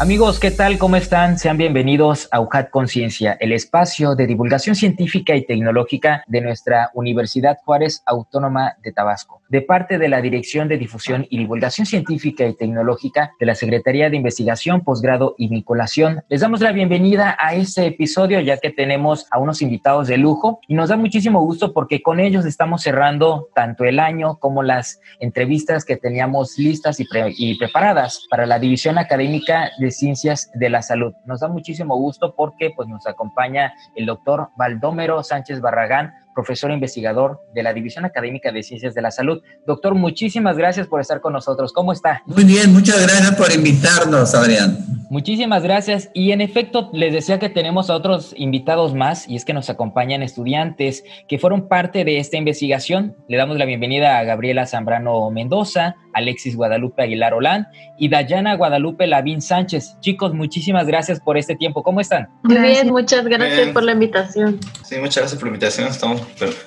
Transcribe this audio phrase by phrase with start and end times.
[0.00, 0.78] Amigos, ¿qué tal?
[0.78, 1.38] ¿Cómo están?
[1.38, 7.58] Sean bienvenidos a UJAT Conciencia, el espacio de divulgación científica y tecnológica de nuestra Universidad
[7.66, 9.42] Juárez Autónoma de Tabasco.
[9.50, 14.08] De parte de la Dirección de Difusión y Divulgación Científica y Tecnológica de la Secretaría
[14.08, 19.26] de Investigación, Posgrado y Vinculación, les damos la bienvenida a este episodio ya que tenemos
[19.30, 23.50] a unos invitados de lujo y nos da muchísimo gusto porque con ellos estamos cerrando
[23.54, 27.06] tanto el año como las entrevistas que teníamos listas y,
[27.36, 31.14] y preparadas para la División Académica de Ciencias de la Salud.
[31.24, 37.40] Nos da muchísimo gusto porque pues, nos acompaña el doctor Baldomero Sánchez Barragán, profesor investigador
[37.54, 39.42] de la División Académica de Ciencias de la Salud.
[39.66, 41.72] Doctor, muchísimas gracias por estar con nosotros.
[41.72, 42.22] ¿Cómo está?
[42.26, 44.78] Muy bien, muchas gracias por invitarnos, Adrián.
[45.10, 46.08] Muchísimas gracias.
[46.14, 49.68] Y en efecto, les decía que tenemos a otros invitados más, y es que nos
[49.68, 53.16] acompañan estudiantes que fueron parte de esta investigación.
[53.28, 57.66] Le damos la bienvenida a Gabriela Zambrano Mendoza, Alexis Guadalupe Aguilar Olán
[57.98, 59.96] y Dayana Guadalupe Lavín Sánchez.
[60.00, 61.82] Chicos, muchísimas gracias por este tiempo.
[61.82, 62.28] ¿Cómo están?
[62.44, 64.60] Muy bien, muchas gracias por la invitación.
[64.84, 65.88] Sí, muchas gracias por la invitación.
[65.88, 66.19] Estamos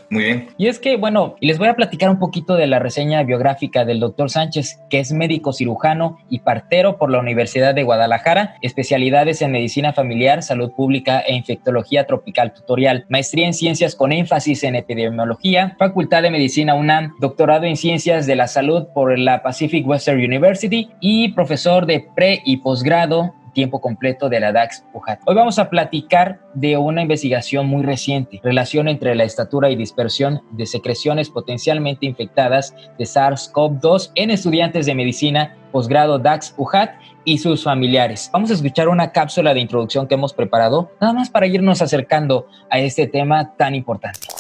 [0.10, 0.48] muy bien.
[0.58, 4.00] Y es que, bueno, les voy a platicar un poquito de la reseña biográfica del
[4.00, 9.52] doctor Sánchez, que es médico cirujano y partero por la Universidad de Guadalajara especialidades en
[9.52, 15.76] medicina familiar, salud pública e infectología tropical tutorial, maestría en ciencias con énfasis en epidemiología,
[15.78, 20.90] facultad de medicina UNAM, doctorado en ciencias de la salud por la Pacific Western University
[21.00, 25.22] y profesor de pre y posgrado tiempo completo de la DAX UJAT.
[25.26, 30.42] Hoy vamos a platicar de una investigación muy reciente, relación entre la estatura y dispersión
[30.52, 36.92] de secreciones potencialmente infectadas de SARS-CoV-2 en estudiantes de medicina posgrado DAX UJAT
[37.26, 38.30] y sus familiares.
[38.32, 42.48] Vamos a escuchar una cápsula de introducción que hemos preparado, nada más para irnos acercando
[42.70, 44.33] a este tema tan importante.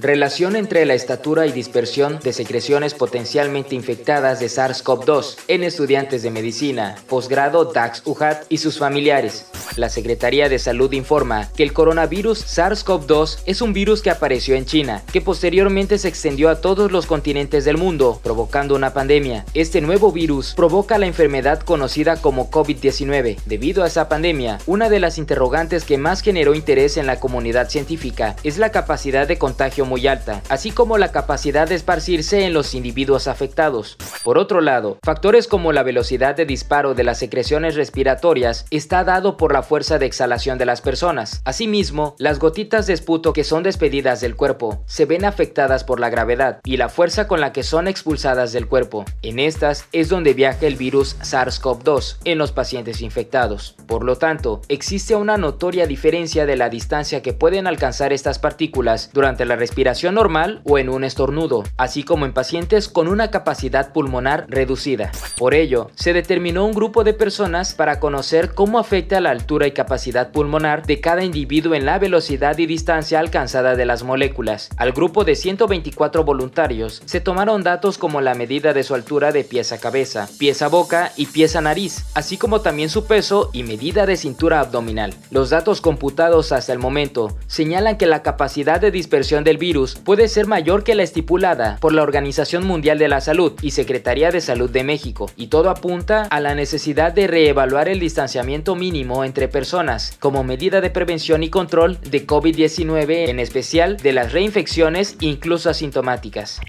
[0.00, 6.30] Relación entre la estatura y dispersión de secreciones potencialmente infectadas de SARS-CoV-2 en estudiantes de
[6.30, 9.46] medicina, posgrado DAX-UJAT y sus familiares.
[9.76, 14.66] La Secretaría de Salud informa que el coronavirus SARS-CoV-2 es un virus que apareció en
[14.66, 19.44] China, que posteriormente se extendió a todos los continentes del mundo, provocando una pandemia.
[19.54, 23.38] Este nuevo virus provoca la enfermedad conocida como COVID-19.
[23.46, 27.70] Debido a esa pandemia, una de las interrogantes que más generó interés en la comunidad
[27.70, 32.54] científica es la capacidad de contagio muy alta, así como la capacidad de esparcirse en
[32.54, 33.96] los individuos afectados.
[34.24, 39.36] Por otro lado, factores como la velocidad de disparo de las secreciones respiratorias está dado
[39.36, 41.42] por la fuerza de exhalación de las personas.
[41.44, 46.10] Asimismo, las gotitas de esputo que son despedidas del cuerpo se ven afectadas por la
[46.10, 49.04] gravedad y la fuerza con la que son expulsadas del cuerpo.
[49.22, 53.74] En estas es donde viaja el virus SARS-CoV-2 en los pacientes infectados.
[53.86, 59.10] Por lo tanto, existe una notoria diferencia de la distancia que pueden alcanzar estas partículas
[59.12, 63.30] durante la respiración respiración normal o en un estornudo, así como en pacientes con una
[63.30, 65.10] capacidad pulmonar reducida.
[65.38, 69.72] Por ello, se determinó un grupo de personas para conocer cómo afecta la altura y
[69.72, 74.68] capacidad pulmonar de cada individuo en la velocidad y distancia alcanzada de las moléculas.
[74.76, 79.42] Al grupo de 124 voluntarios se tomaron datos como la medida de su altura de
[79.42, 83.48] pies a cabeza, pies a boca y pies a nariz, así como también su peso
[83.54, 85.14] y medida de cintura abdominal.
[85.30, 90.26] Los datos computados hasta el momento señalan que la capacidad de dispersión del virus puede
[90.26, 94.40] ser mayor que la estipulada por la Organización Mundial de la Salud y Secretaría de
[94.40, 99.46] Salud de México, y todo apunta a la necesidad de reevaluar el distanciamiento mínimo entre
[99.46, 105.70] personas como medida de prevención y control de COVID-19, en especial de las reinfecciones incluso
[105.70, 106.60] asintomáticas.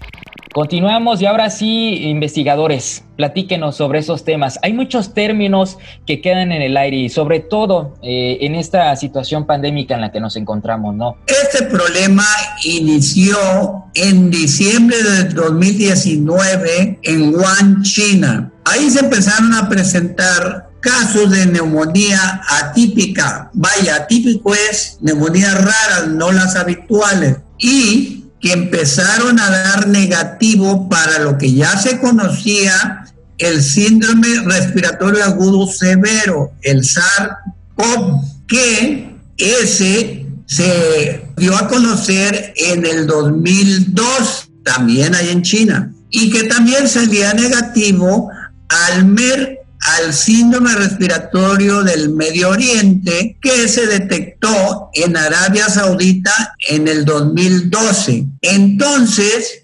[0.54, 4.60] Continuamos y ahora sí, investigadores, platíquenos sobre esos temas.
[4.62, 9.46] Hay muchos términos que quedan en el aire y sobre todo eh, en esta situación
[9.46, 11.16] pandémica en la que nos encontramos, ¿no?
[11.26, 12.24] Este problema
[12.62, 13.36] inició
[13.94, 18.52] en diciembre del 2019 en Wuhan, China.
[18.64, 23.50] Ahí se empezaron a presentar casos de neumonía atípica.
[23.54, 27.38] Vaya, atípico es neumonías raras, no las habituales.
[27.58, 33.06] Y que empezaron a dar negativo para lo que ya se conocía
[33.38, 43.06] el síndrome respiratorio agudo severo, el SARS-CoV, que ese se dio a conocer en el
[43.06, 48.28] 2002, también ahí en China, y que también salía negativo
[48.68, 49.06] al,
[49.84, 58.24] al síndrome respiratorio del Medio Oriente que se detectó en Arabia Saudita en el 2012.
[58.40, 59.63] Entonces,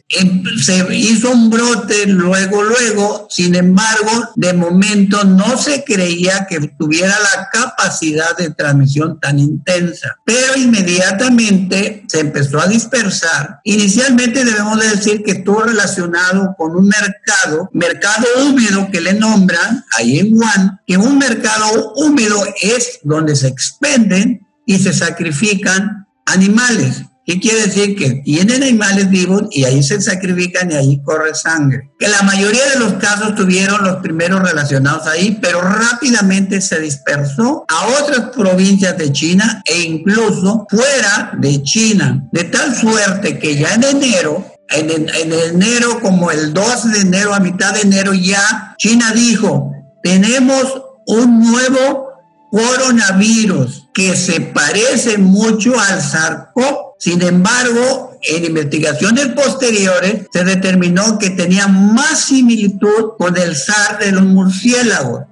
[0.63, 7.15] se hizo un brote luego, luego, sin embargo, de momento no se creía que tuviera
[7.21, 13.61] la capacidad de transmisión tan intensa, pero inmediatamente se empezó a dispersar.
[13.63, 20.19] Inicialmente debemos decir que estuvo relacionado con un mercado, mercado húmedo que le nombran ahí
[20.19, 27.03] en Wuhan, que un mercado húmedo es donde se expenden y se sacrifican animales.
[27.25, 27.97] ¿Qué quiere decir?
[27.97, 31.91] Que tienen animales vivos y ahí se sacrifican y ahí corre sangre.
[31.99, 37.65] Que la mayoría de los casos tuvieron los primeros relacionados ahí, pero rápidamente se dispersó
[37.69, 42.25] a otras provincias de China e incluso fuera de China.
[42.33, 47.35] De tal suerte que ya en enero en, en, enero, como el 12 de enero,
[47.35, 49.73] a mitad de enero, ya China dijo,
[50.03, 52.09] tenemos un nuevo
[52.51, 61.31] coronavirus que se parece mucho al SARS-CoV sin embargo, en investigaciones posteriores se determinó que
[61.31, 65.23] tenía más similitud con el SARS de los murciélagos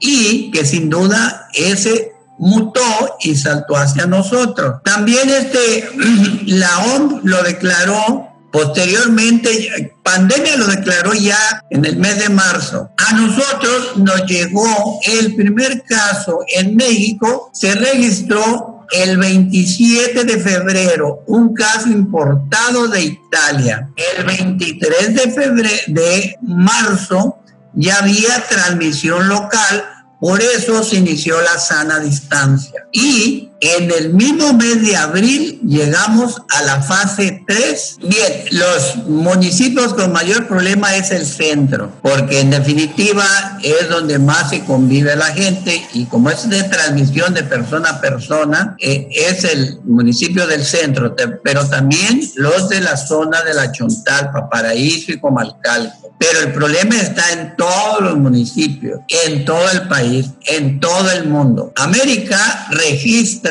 [0.00, 2.82] y que sin duda ese mutó
[3.20, 4.82] y saltó hacia nosotros.
[4.84, 5.88] También este,
[6.46, 12.90] la OMS lo declaró posteriormente, pandemia lo declaró ya en el mes de marzo.
[12.96, 21.24] A nosotros nos llegó el primer caso en México, se registró el 27 de febrero,
[21.26, 23.90] un caso importado de Italia.
[24.16, 27.38] El 23 de febrero, de marzo,
[27.74, 29.84] ya había transmisión local
[30.20, 32.86] por eso se inició la sana distancia.
[32.92, 37.98] Y en el mismo mes de abril llegamos a la fase 3.
[38.02, 43.24] Bien, los municipios con mayor problema es el centro, porque en definitiva
[43.62, 48.00] es donde más se convive la gente y como es de transmisión de persona a
[48.00, 53.72] persona, eh, es el municipio del centro, pero también los de la zona de la
[53.72, 56.14] Chontalpa, Paraíso y Comalcalco.
[56.18, 61.28] Pero el problema está en todos los municipios, en todo el país, en todo el
[61.28, 61.72] mundo.
[61.76, 63.47] América registra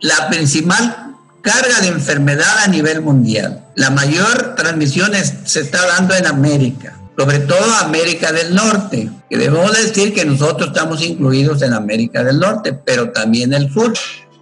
[0.00, 3.64] la principal carga de enfermedad a nivel mundial.
[3.76, 5.12] La mayor transmisión
[5.44, 10.68] se está dando en América, sobre todo América del Norte, que debemos decir que nosotros
[10.68, 13.92] estamos incluidos en América del Norte, pero también el sur.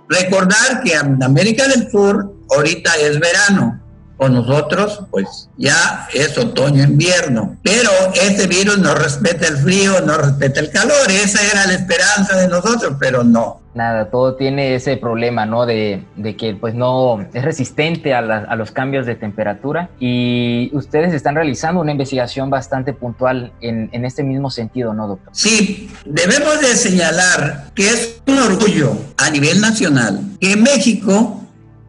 [0.08, 3.83] Recordar que en América del Sur ahorita es verano,
[4.24, 7.58] con nosotros, pues ya es otoño-invierno.
[7.62, 11.10] Pero este virus no respeta el frío, no respeta el calor.
[11.10, 13.60] Esa era la esperanza de nosotros, pero no.
[13.74, 15.66] Nada, todo tiene ese problema, ¿no?
[15.66, 16.04] De,
[16.38, 21.80] que pues no es resistente a, a, los cambios de temperatura y ustedes están realizando
[21.80, 25.28] una investigación bastante puntual en, en este mismo sentido, ¿no, doctor?
[25.32, 31.43] Sí, debemos de señalar que es un orgullo a nivel nacional que México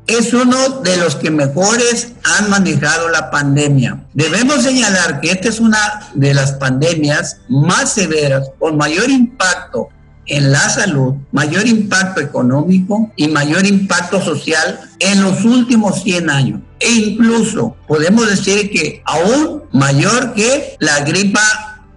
[0.08, 4.06] es uno de los que mejores han manejado la pandemia.
[4.14, 9.90] Debemos señalar que esta es una de las pandemias más severas, con mayor impacto
[10.28, 16.62] en la salud, mayor impacto económico y mayor impacto social en los últimos 100 años.
[16.80, 21.42] E incluso podemos decir que aún mayor que la gripa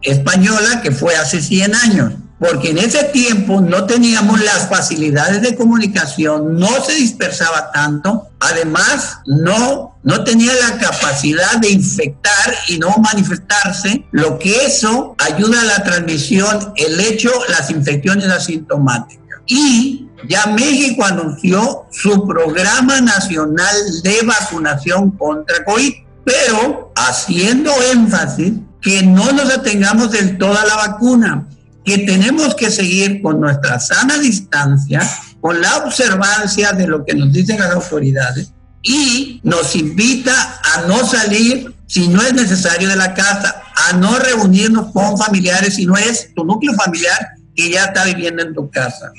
[0.03, 5.57] española que fue hace 100 años porque en ese tiempo no teníamos las facilidades de
[5.57, 12.95] comunicación, no se dispersaba tanto, además no, no tenía la capacidad de infectar y no
[12.99, 19.27] manifestarse, lo que eso ayuda a la transmisión, el hecho, las infecciones asintomáticas.
[19.47, 25.93] Y ya México anunció su programa nacional de vacunación contra COVID,
[26.25, 31.49] pero haciendo énfasis que no nos atengamos del todo a la vacuna,
[31.89, 35.01] que tenemos que seguir con nuestra sana distancia,
[35.41, 38.53] con la observancia de lo que nos dicen las autoridades
[38.83, 44.19] y nos invita a no salir si no es necesario de la casa, a no
[44.19, 48.71] reunirnos con familiares si no es tu núcleo familiar que ya está viviendo en tu
[48.71, 49.11] casa.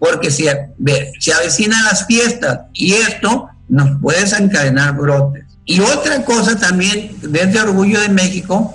[0.00, 0.46] Porque si
[1.20, 5.44] se avecinan las fiestas y esto nos puede desencadenar brotes.
[5.64, 8.74] Y otra cosa también, desde Orgullo de México,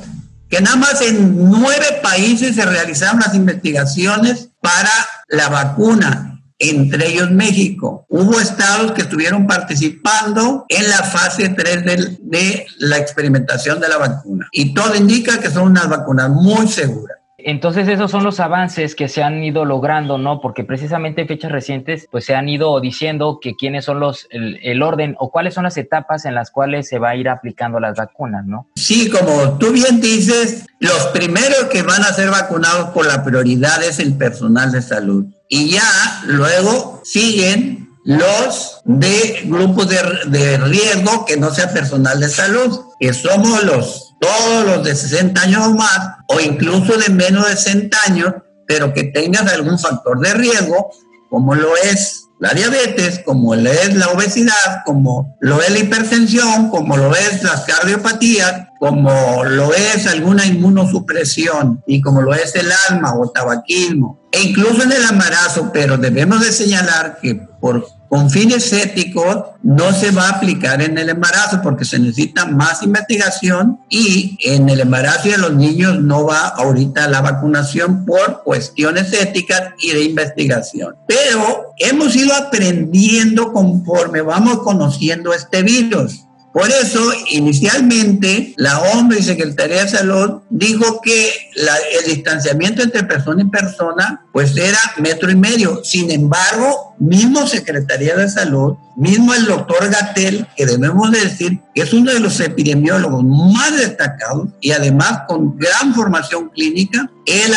[0.54, 4.92] que nada más en nueve países se realizaron las investigaciones para
[5.28, 8.06] la vacuna, entre ellos México.
[8.08, 13.98] Hubo estados que estuvieron participando en la fase 3 de, de la experimentación de la
[13.98, 17.18] vacuna y todo indica que son unas vacunas muy seguras.
[17.46, 20.40] Entonces esos son los avances que se han ido logrando, ¿no?
[20.42, 24.82] Porque precisamente en fechas recientes pues se han ido diciendo que quiénes son los, el,
[24.82, 27.98] orden o cuáles son las etapas en las cuales se va a ir aplicando las
[27.98, 28.68] vacunas, ¿no?
[28.76, 33.84] Sí, como tú bien dices, los primeros que van a ser vacunados por la prioridad
[33.84, 35.26] es el personal de salud.
[35.50, 35.84] Y ya
[36.26, 43.14] luego siguen los de grupos de, de riesgo que no sea personal de salud, que
[43.14, 47.98] somos los todos los de 60 años o más, o incluso de menos de 60
[48.08, 48.34] años,
[48.66, 50.92] pero que tengas algún factor de riesgo,
[51.30, 56.70] como lo es la diabetes, como lo es la obesidad, como lo es la hipertensión,
[56.70, 62.70] como lo es las cardiopatías, como lo es alguna inmunosupresión y como lo es el
[62.90, 68.30] alma o tabaquismo, e incluso en el embarazo, pero debemos de señalar que por con
[68.30, 73.80] fines éticos no se va a aplicar en el embarazo porque se necesita más investigación
[73.90, 79.74] y en el embarazo de los niños no va ahorita la vacunación por cuestiones éticas
[79.80, 80.96] y de investigación.
[81.08, 86.23] Pero hemos ido aprendiendo conforme vamos conociendo este virus.
[86.54, 93.42] Por eso, inicialmente, la OMS y Secretaría de Salud dijo que el distanciamiento entre persona
[93.42, 95.84] y persona, pues era metro y medio.
[95.84, 101.92] Sin embargo, mismo Secretaría de Salud, mismo el doctor Gatel, que debemos decir que es
[101.92, 107.52] uno de los epidemiólogos más destacados y además con gran formación clínica, él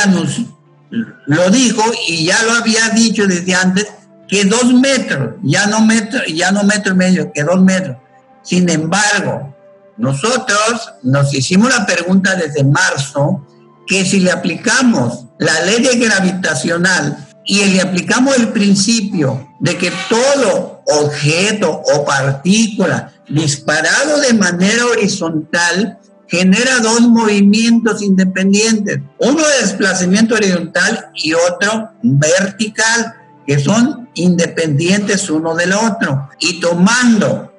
[1.27, 3.89] lo dijo y ya lo había dicho desde antes,
[4.27, 7.99] que dos metros, ya no metro, ya no metro y medio, que dos metros.
[8.47, 9.55] Sin embargo,
[9.97, 13.45] nosotros nos hicimos la pregunta desde marzo
[13.89, 19.93] que si le aplicamos la ley de gravitacional y le aplicamos el principio de que
[20.09, 25.99] todo objeto o partícula disparado de manera horizontal
[26.29, 35.55] genera dos movimientos independientes, uno de desplazamiento horizontal y otro vertical, que son independientes uno
[35.55, 36.29] del otro.
[36.41, 37.53] Y tomando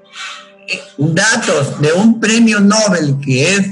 [0.97, 3.67] datos de un premio Nobel que es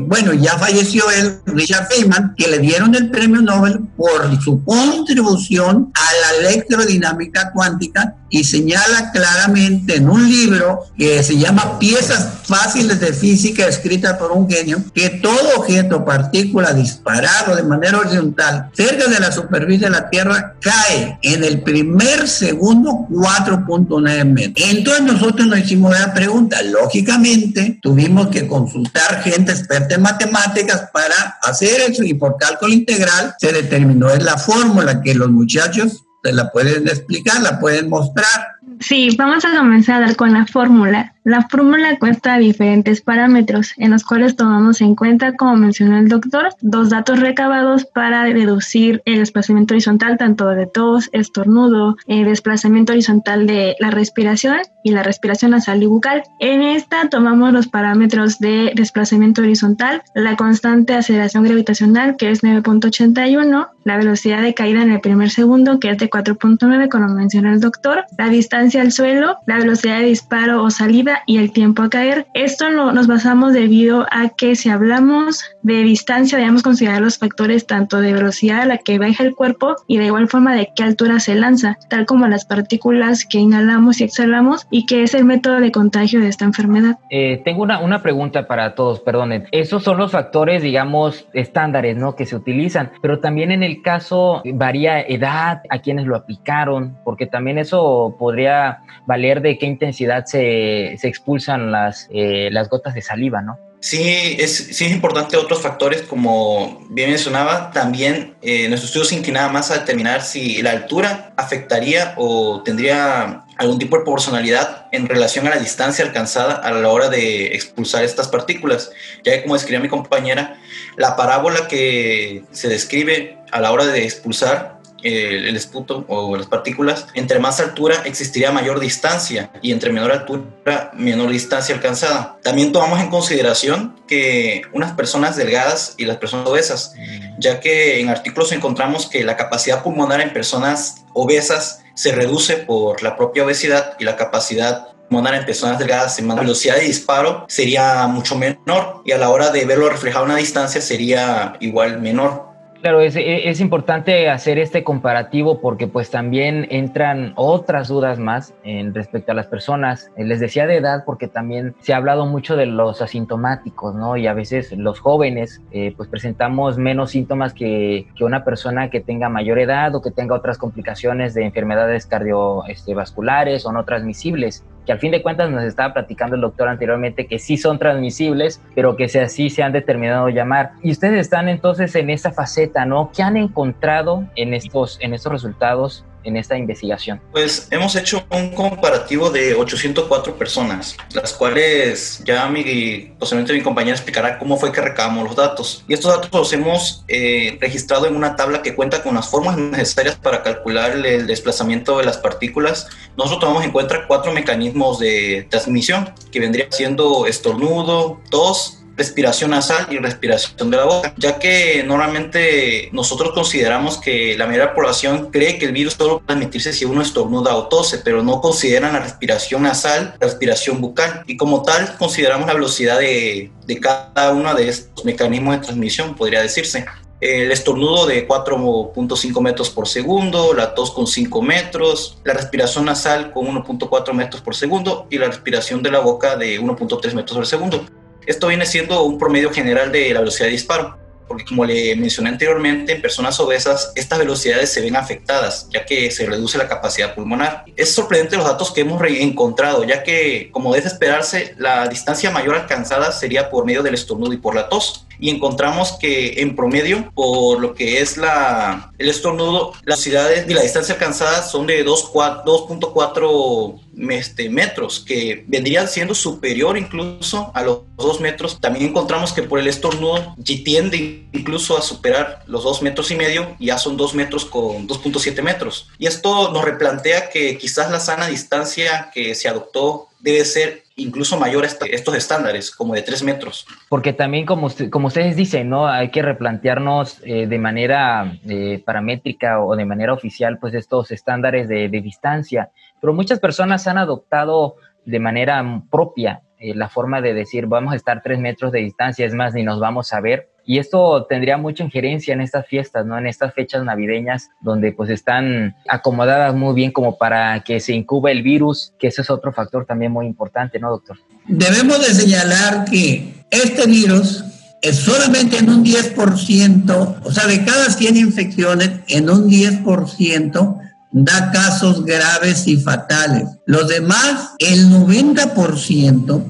[0.00, 5.92] bueno, ya falleció él, Richard Feynman, que le dieron el premio Nobel por su contribución
[5.94, 13.00] a la electrodinámica cuántica y señala claramente en un libro que se llama Piezas fáciles
[13.00, 19.08] de física escrita por un genio que todo objeto, partícula disparado de manera horizontal cerca
[19.08, 24.68] de la superficie de la Tierra cae en el primer segundo 4.9 metros.
[24.70, 31.38] Entonces nosotros nos hicimos la pregunta, lógicamente tuvimos que consultar gente experta en matemáticas para
[31.42, 36.32] hacer eso y por cálculo integral se determinó en la fórmula que los muchachos se
[36.32, 38.56] la pueden explicar, la pueden mostrar.
[38.80, 41.14] Sí, vamos a comenzar con la fórmula.
[41.26, 46.50] La fórmula cuesta diferentes parámetros en los cuales tomamos en cuenta, como mencionó el doctor,
[46.60, 53.48] dos datos recabados para deducir el desplazamiento horizontal tanto de tos, estornudo, el desplazamiento horizontal
[53.48, 56.22] de la respiración y la respiración nasal y bucal.
[56.38, 62.44] En esta tomamos los parámetros de desplazamiento horizontal, la constante de aceleración gravitacional que es
[62.44, 67.52] 9.81, la velocidad de caída en el primer segundo que es de 4.9 como mencionó
[67.52, 71.82] el doctor, la distancia al suelo, la velocidad de disparo o salida y el tiempo
[71.82, 72.26] a caer.
[72.34, 77.66] Esto lo, nos basamos debido a que si hablamos de distancia debemos considerar los factores
[77.66, 80.82] tanto de velocidad a la que baja el cuerpo y de igual forma de qué
[80.82, 85.24] altura se lanza, tal como las partículas que inhalamos y exhalamos y que es el
[85.24, 86.98] método de contagio de esta enfermedad.
[87.10, 89.46] Eh, tengo una, una pregunta para todos, perdonen.
[89.52, 92.14] Esos son los factores, digamos, estándares, ¿no?
[92.14, 97.26] Que se utilizan, pero también en el caso varía edad, a quienes lo aplicaron, porque
[97.26, 103.02] también eso podría valer de qué intensidad se, se expulsan las, eh, las gotas de
[103.02, 103.58] saliva, ¿no?
[103.80, 109.14] Sí es, sí es importante otros factores, como bien mencionaba, también eh, nuestro estudio se
[109.14, 115.08] inclinaba más a determinar si la altura afectaría o tendría algún tipo de proporcionalidad en
[115.08, 118.90] relación a la distancia alcanzada a la hora de expulsar estas partículas,
[119.24, 120.58] ya que como describía mi compañera,
[120.96, 127.06] la parábola que se describe a la hora de expulsar el, esputo o las partículas,
[127.14, 132.38] entre más altura existiría mayor distancia y entre menor altura menor distancia alcanzada.
[132.42, 137.40] También tomamos en consideración que unas personas delgadas y las personas obesas, mm.
[137.40, 143.02] ya que en artículos encontramos que la capacidad pulmonar en personas obesas se reduce por
[143.02, 147.46] la propia obesidad y la capacidad pulmonar en personas delgadas en más velocidad de disparo
[147.48, 152.00] sería mucho menor y a la hora de verlo reflejado a una distancia sería igual
[152.00, 152.55] menor.
[152.86, 158.94] Claro, es, es, importante hacer este comparativo porque pues también entran otras dudas más en
[158.94, 160.12] respecto a las personas.
[160.16, 164.16] Les decía de edad porque también se ha hablado mucho de los asintomáticos, ¿no?
[164.16, 169.00] Y a veces los jóvenes eh, pues presentamos menos síntomas que, que, una persona que
[169.00, 174.92] tenga mayor edad o que tenga otras complicaciones de enfermedades cardiovasculares o no transmisibles que
[174.92, 178.96] al fin de cuentas nos estaba platicando el doctor anteriormente que sí son transmisibles, pero
[178.96, 180.72] que así se han determinado llamar.
[180.82, 183.10] Y ustedes están entonces en esa faceta, ¿no?
[183.14, 187.20] ¿Qué han encontrado en estos, en estos resultados en esta investigación?
[187.32, 193.96] Pues hemos hecho un comparativo de 804 personas, las cuales ya mi, posiblemente mi compañera
[193.96, 195.84] explicará cómo fue que recabamos los datos.
[195.88, 199.56] Y estos datos los hemos eh, registrado en una tabla que cuenta con las formas
[199.56, 202.88] necesarias para calcular el desplazamiento de las partículas.
[203.16, 209.86] Nosotros tomamos en cuenta cuatro mecanismos de transmisión, que vendría siendo estornudo, tos, respiración nasal
[209.90, 214.74] y respiración de la boca, ya que normalmente nosotros consideramos que la mayoría de la
[214.74, 218.40] población cree que el virus solo puede transmitirse si uno estornuda o tose, pero no
[218.40, 223.80] consideran la respiración nasal, la respiración bucal, y como tal consideramos la velocidad de, de
[223.80, 226.86] cada uno de estos mecanismos de transmisión, podría decirse
[227.20, 233.32] el estornudo de 4.5 metros por segundo, la tos con 5 metros, la respiración nasal
[233.32, 237.46] con 1.4 metros por segundo y la respiración de la boca de 1.3 metros por
[237.46, 237.86] segundo.
[238.26, 242.30] Esto viene siendo un promedio general de la velocidad de disparo, porque como le mencioné
[242.30, 247.14] anteriormente, en personas obesas estas velocidades se ven afectadas, ya que se reduce la capacidad
[247.14, 247.64] pulmonar.
[247.76, 252.56] Es sorprendente los datos que hemos encontrado, ya que, como debe esperarse, la distancia mayor
[252.56, 257.10] alcanzada sería por medio del estornudo y por la tos y encontramos que en promedio,
[257.14, 261.84] por lo que es la, el estornudo, las velocidades y la distancia alcanzada son de
[261.84, 263.80] 2.4
[264.10, 268.60] este, metros, que vendrían siendo superior incluso a los 2 metros.
[268.60, 273.56] También encontramos que por el estornudo tiende incluso a superar los 2 metros y medio,
[273.58, 275.88] ya son 2 metros con 2.7 metros.
[275.98, 281.38] Y esto nos replantea que quizás la sana distancia que se adoptó debe ser incluso
[281.38, 283.66] mayor a estos estándares, como de tres metros.
[283.88, 285.86] Porque también, como, como ustedes dicen, ¿no?
[285.86, 291.68] Hay que replantearnos eh, de manera eh, paramétrica o de manera oficial, pues estos estándares
[291.68, 292.70] de, de, distancia.
[293.00, 297.96] Pero muchas personas han adoptado de manera propia eh, la forma de decir, vamos a
[297.96, 300.48] estar tres metros de distancia, es más, ni nos vamos a ver.
[300.66, 303.16] Y esto tendría mucha injerencia en estas fiestas, ¿no?
[303.16, 308.32] En estas fechas navideñas donde pues están acomodadas muy bien como para que se incuba
[308.32, 311.18] el virus, que ese es otro factor también muy importante, ¿no, doctor?
[311.46, 314.44] Debemos de señalar que este virus
[314.82, 320.80] es solamente en un 10%, o sea, de cada 100 infecciones, en un 10%
[321.12, 323.44] da casos graves y fatales.
[323.66, 326.44] Los demás, el 90%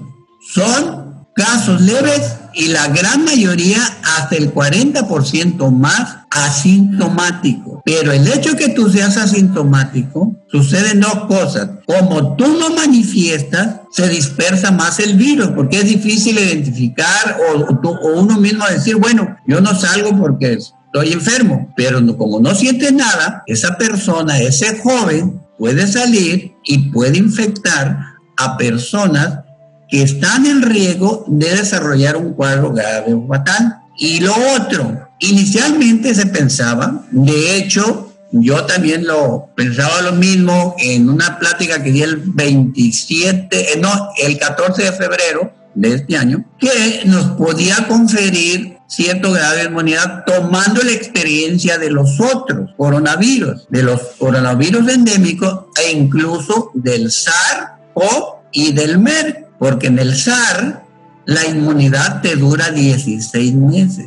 [0.55, 7.83] son casos leves y la gran mayoría, hasta el 40% más, asintomático.
[7.85, 11.69] Pero el hecho que tú seas asintomático, suceden dos cosas.
[11.87, 18.41] Como tú no manifiestas, se dispersa más el virus, porque es difícil identificar o, uno
[18.41, 23.77] mismo decir, bueno, yo no salgo porque estoy enfermo, pero como no siente nada, esa
[23.77, 27.99] persona, ese joven, puede salir y puede infectar
[28.39, 29.46] a personas
[29.89, 33.79] que están en riesgo de desarrollar un cuadro grave o fatal.
[33.99, 41.09] Y lo otro, inicialmente se pensaba, de hecho, yo también lo pensaba lo mismo en
[41.09, 46.45] una plática que di el 27, eh, no, el 14 de febrero de este año,
[46.59, 53.67] que nos podía conferir cierto grado de inmunidad tomando la experiencia de los otros coronavirus,
[53.69, 60.85] de los coronavirus endémicos e incluso del SARS-CoV y del MERS porque en el SAR
[61.25, 64.07] la inmunidad te dura 16 meses.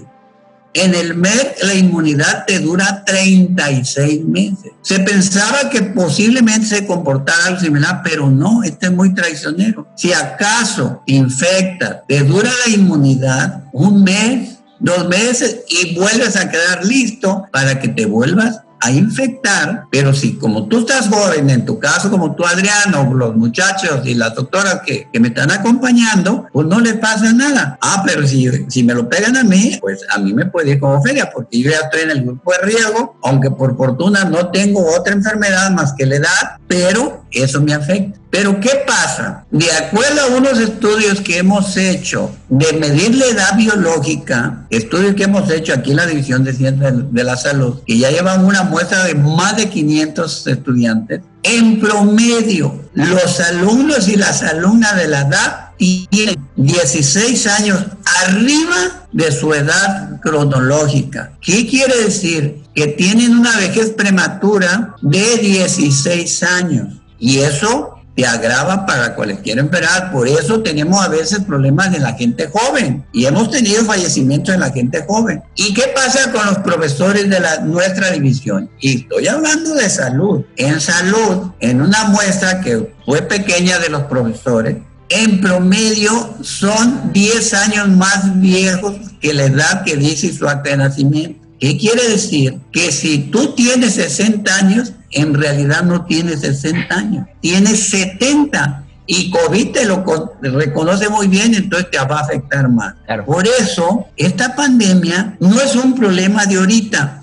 [0.74, 4.72] En el MER la inmunidad te dura 36 meses.
[4.82, 9.88] Se pensaba que posiblemente se comportara algo similar, pero no, este es muy traicionero.
[9.96, 16.86] Si acaso infecta, te dura la inmunidad un mes, dos meses y vuelves a quedar
[16.86, 21.80] listo para que te vuelvas a infectar, pero si como tú estás joven, en tu
[21.80, 26.68] caso como tú Adriano, los muchachos y las doctoras que, que me están acompañando, pues
[26.68, 27.78] no le pasa nada.
[27.82, 30.80] Ah, pero si, si me lo pegan a mí, pues a mí me puede ir
[30.80, 34.50] como feria, porque yo ya estoy en el grupo de riesgo, aunque por fortuna no
[34.50, 38.20] tengo otra enfermedad más que la edad, pero eso me afecta.
[38.30, 39.46] Pero ¿qué pasa?
[39.50, 45.24] De acuerdo a unos estudios que hemos hecho de medir la edad biológica, estudios que
[45.24, 48.64] hemos hecho aquí en la División de Ciencias de la Salud, que ya llevan una
[48.64, 55.22] muestra de más de 500 estudiantes, en promedio los alumnos y las alumnas de la
[55.22, 57.86] edad tienen 16 años
[58.24, 61.34] arriba de su edad cronológica.
[61.42, 62.64] ¿Qué quiere decir?
[62.76, 66.96] Que tienen una vejez prematura de 16 años.
[67.18, 70.12] Y eso te agrava para cualquier enfermedad.
[70.12, 74.60] Por eso tenemos a veces problemas en la gente joven y hemos tenido fallecimientos en
[74.60, 75.42] la gente joven.
[75.56, 78.70] ¿Y qué pasa con los profesores de la, nuestra división?
[78.82, 80.44] Y estoy hablando de salud.
[80.58, 84.76] En salud, en una muestra que fue pequeña de los profesores,
[85.08, 90.78] en promedio son 10 años más viejos que la edad que dice su acta de
[90.78, 91.48] nacimiento.
[91.58, 92.58] ¿Qué quiere decir?
[92.74, 99.32] Que si tú tienes 60 años, en realidad no tienes 60 años, tienes 70 y
[99.32, 100.04] COVID te lo
[100.41, 102.93] reconoce muy bien, entonces te va a afectar más.
[103.26, 107.22] Por eso, esta pandemia no es un problema de ahorita,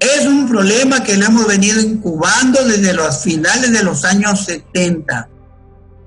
[0.00, 5.28] es un problema que lo hemos venido incubando desde los finales de los años 70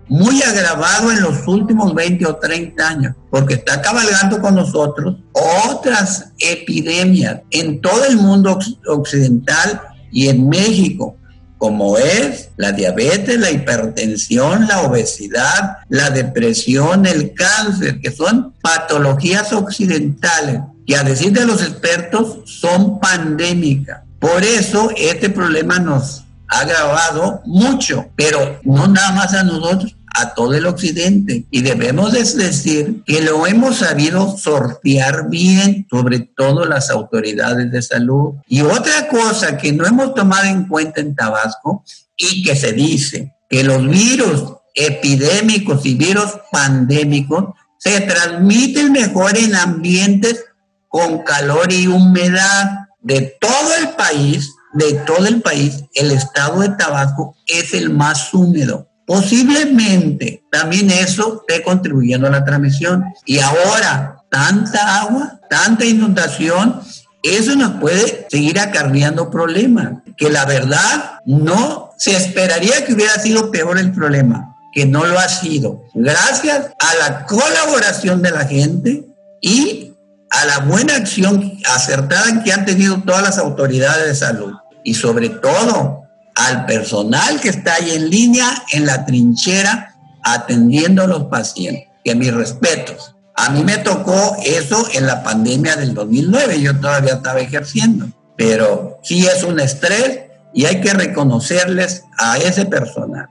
[0.09, 6.31] muy agravado en los últimos 20 o 30 años, porque está cabalgando con nosotros otras
[6.39, 9.81] epidemias en todo el mundo occidental
[10.13, 11.17] y en México,
[11.57, 19.51] como es la diabetes, la hipertensión, la obesidad, la depresión, el cáncer, que son patologías
[19.53, 24.01] occidentales que a decir de los expertos son pandémicas.
[24.19, 30.33] Por eso este problema nos ha agravado mucho, pero no nada más a nosotros, a
[30.33, 31.45] todo el occidente.
[31.51, 38.35] Y debemos decir que lo hemos sabido sortear bien, sobre todo las autoridades de salud.
[38.47, 41.83] Y otra cosa que no hemos tomado en cuenta en Tabasco
[42.15, 49.55] y que se dice que los virus epidémicos y virus pandémicos se transmiten mejor en
[49.55, 50.43] ambientes
[50.87, 56.69] con calor y humedad de todo el país de todo el país, el estado de
[56.69, 58.89] Tabasco es el más húmedo.
[59.05, 63.03] Posiblemente también eso esté contribuyendo a la transmisión.
[63.25, 66.81] Y ahora, tanta agua, tanta inundación,
[67.21, 70.03] eso nos puede seguir acarreando problemas.
[70.17, 75.19] Que la verdad no se esperaría que hubiera sido peor el problema, que no lo
[75.19, 75.83] ha sido.
[75.93, 79.05] Gracias a la colaboración de la gente
[79.41, 79.93] y
[80.29, 85.29] a la buena acción acertada que han tenido todas las autoridades de salud y sobre
[85.29, 86.02] todo
[86.35, 91.87] al personal que está ahí en línea, en la trinchera, atendiendo a los pacientes.
[92.03, 93.15] Que mis respetos.
[93.35, 98.99] A mí me tocó eso en la pandemia del 2009, yo todavía estaba ejerciendo, pero
[99.01, 100.21] sí es un estrés
[100.53, 103.27] y hay que reconocerles a ese personal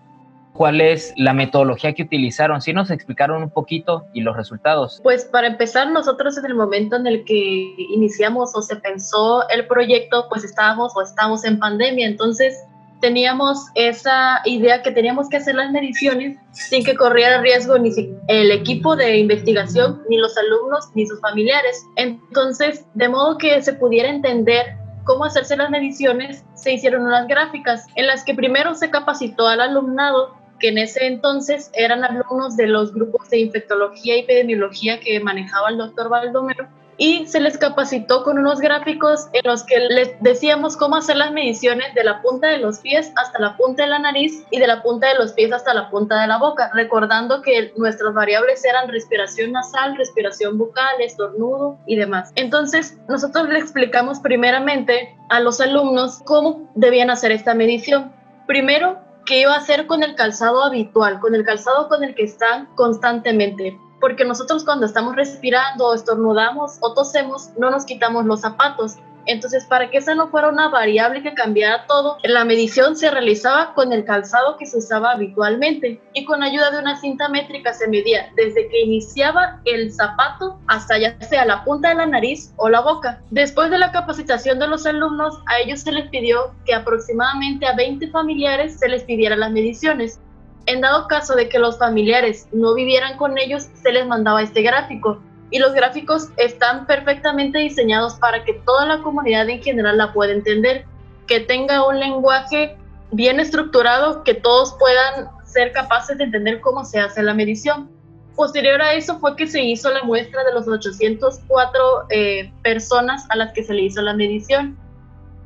[0.52, 2.60] cuál es la metodología que utilizaron.
[2.60, 5.00] Si nos explicaron un poquito y los resultados.
[5.02, 9.66] Pues para empezar, nosotros en el momento en el que iniciamos o se pensó el
[9.66, 12.56] proyecto, pues estábamos o estamos en pandemia, entonces
[13.02, 17.90] teníamos esa idea que teníamos que hacer las mediciones sin que corriera riesgo ni
[18.28, 21.84] el equipo de investigación, ni los alumnos, ni sus familiares.
[21.96, 27.86] Entonces, de modo que se pudiera entender cómo hacerse las mediciones, se hicieron unas gráficas
[27.96, 32.68] en las que primero se capacitó al alumnado que en ese entonces eran alumnos de
[32.68, 36.68] los grupos de infectología y epidemiología que manejaba el doctor Baldomero
[37.02, 41.32] y se les capacitó con unos gráficos en los que les decíamos cómo hacer las
[41.32, 44.68] mediciones de la punta de los pies hasta la punta de la nariz y de
[44.68, 48.64] la punta de los pies hasta la punta de la boca, recordando que nuestras variables
[48.64, 52.30] eran respiración nasal, respiración bucal, estornudo y demás.
[52.36, 58.12] Entonces, nosotros le explicamos primeramente a los alumnos cómo debían hacer esta medición.
[58.46, 62.22] Primero, qué iba a hacer con el calzado habitual, con el calzado con el que
[62.22, 63.76] están constantemente.
[64.02, 68.96] Porque nosotros cuando estamos respirando, estornudamos o tosemos, no nos quitamos los zapatos.
[69.26, 73.74] Entonces, para que esa no fuera una variable que cambiara todo, la medición se realizaba
[73.74, 77.86] con el calzado que se usaba habitualmente y con ayuda de una cinta métrica se
[77.86, 82.68] medía desde que iniciaba el zapato hasta ya sea la punta de la nariz o
[82.68, 83.20] la boca.
[83.30, 87.76] Después de la capacitación de los alumnos, a ellos se les pidió que aproximadamente a
[87.76, 90.18] 20 familiares se les pidiera las mediciones.
[90.66, 94.62] En dado caso de que los familiares no vivieran con ellos, se les mandaba este
[94.62, 95.20] gráfico
[95.50, 100.32] y los gráficos están perfectamente diseñados para que toda la comunidad en general la pueda
[100.32, 100.86] entender,
[101.26, 102.76] que tenga un lenguaje
[103.10, 107.90] bien estructurado, que todos puedan ser capaces de entender cómo se hace la medición.
[108.34, 113.36] Posterior a eso fue que se hizo la muestra de los 804 eh, personas a
[113.36, 114.78] las que se le hizo la medición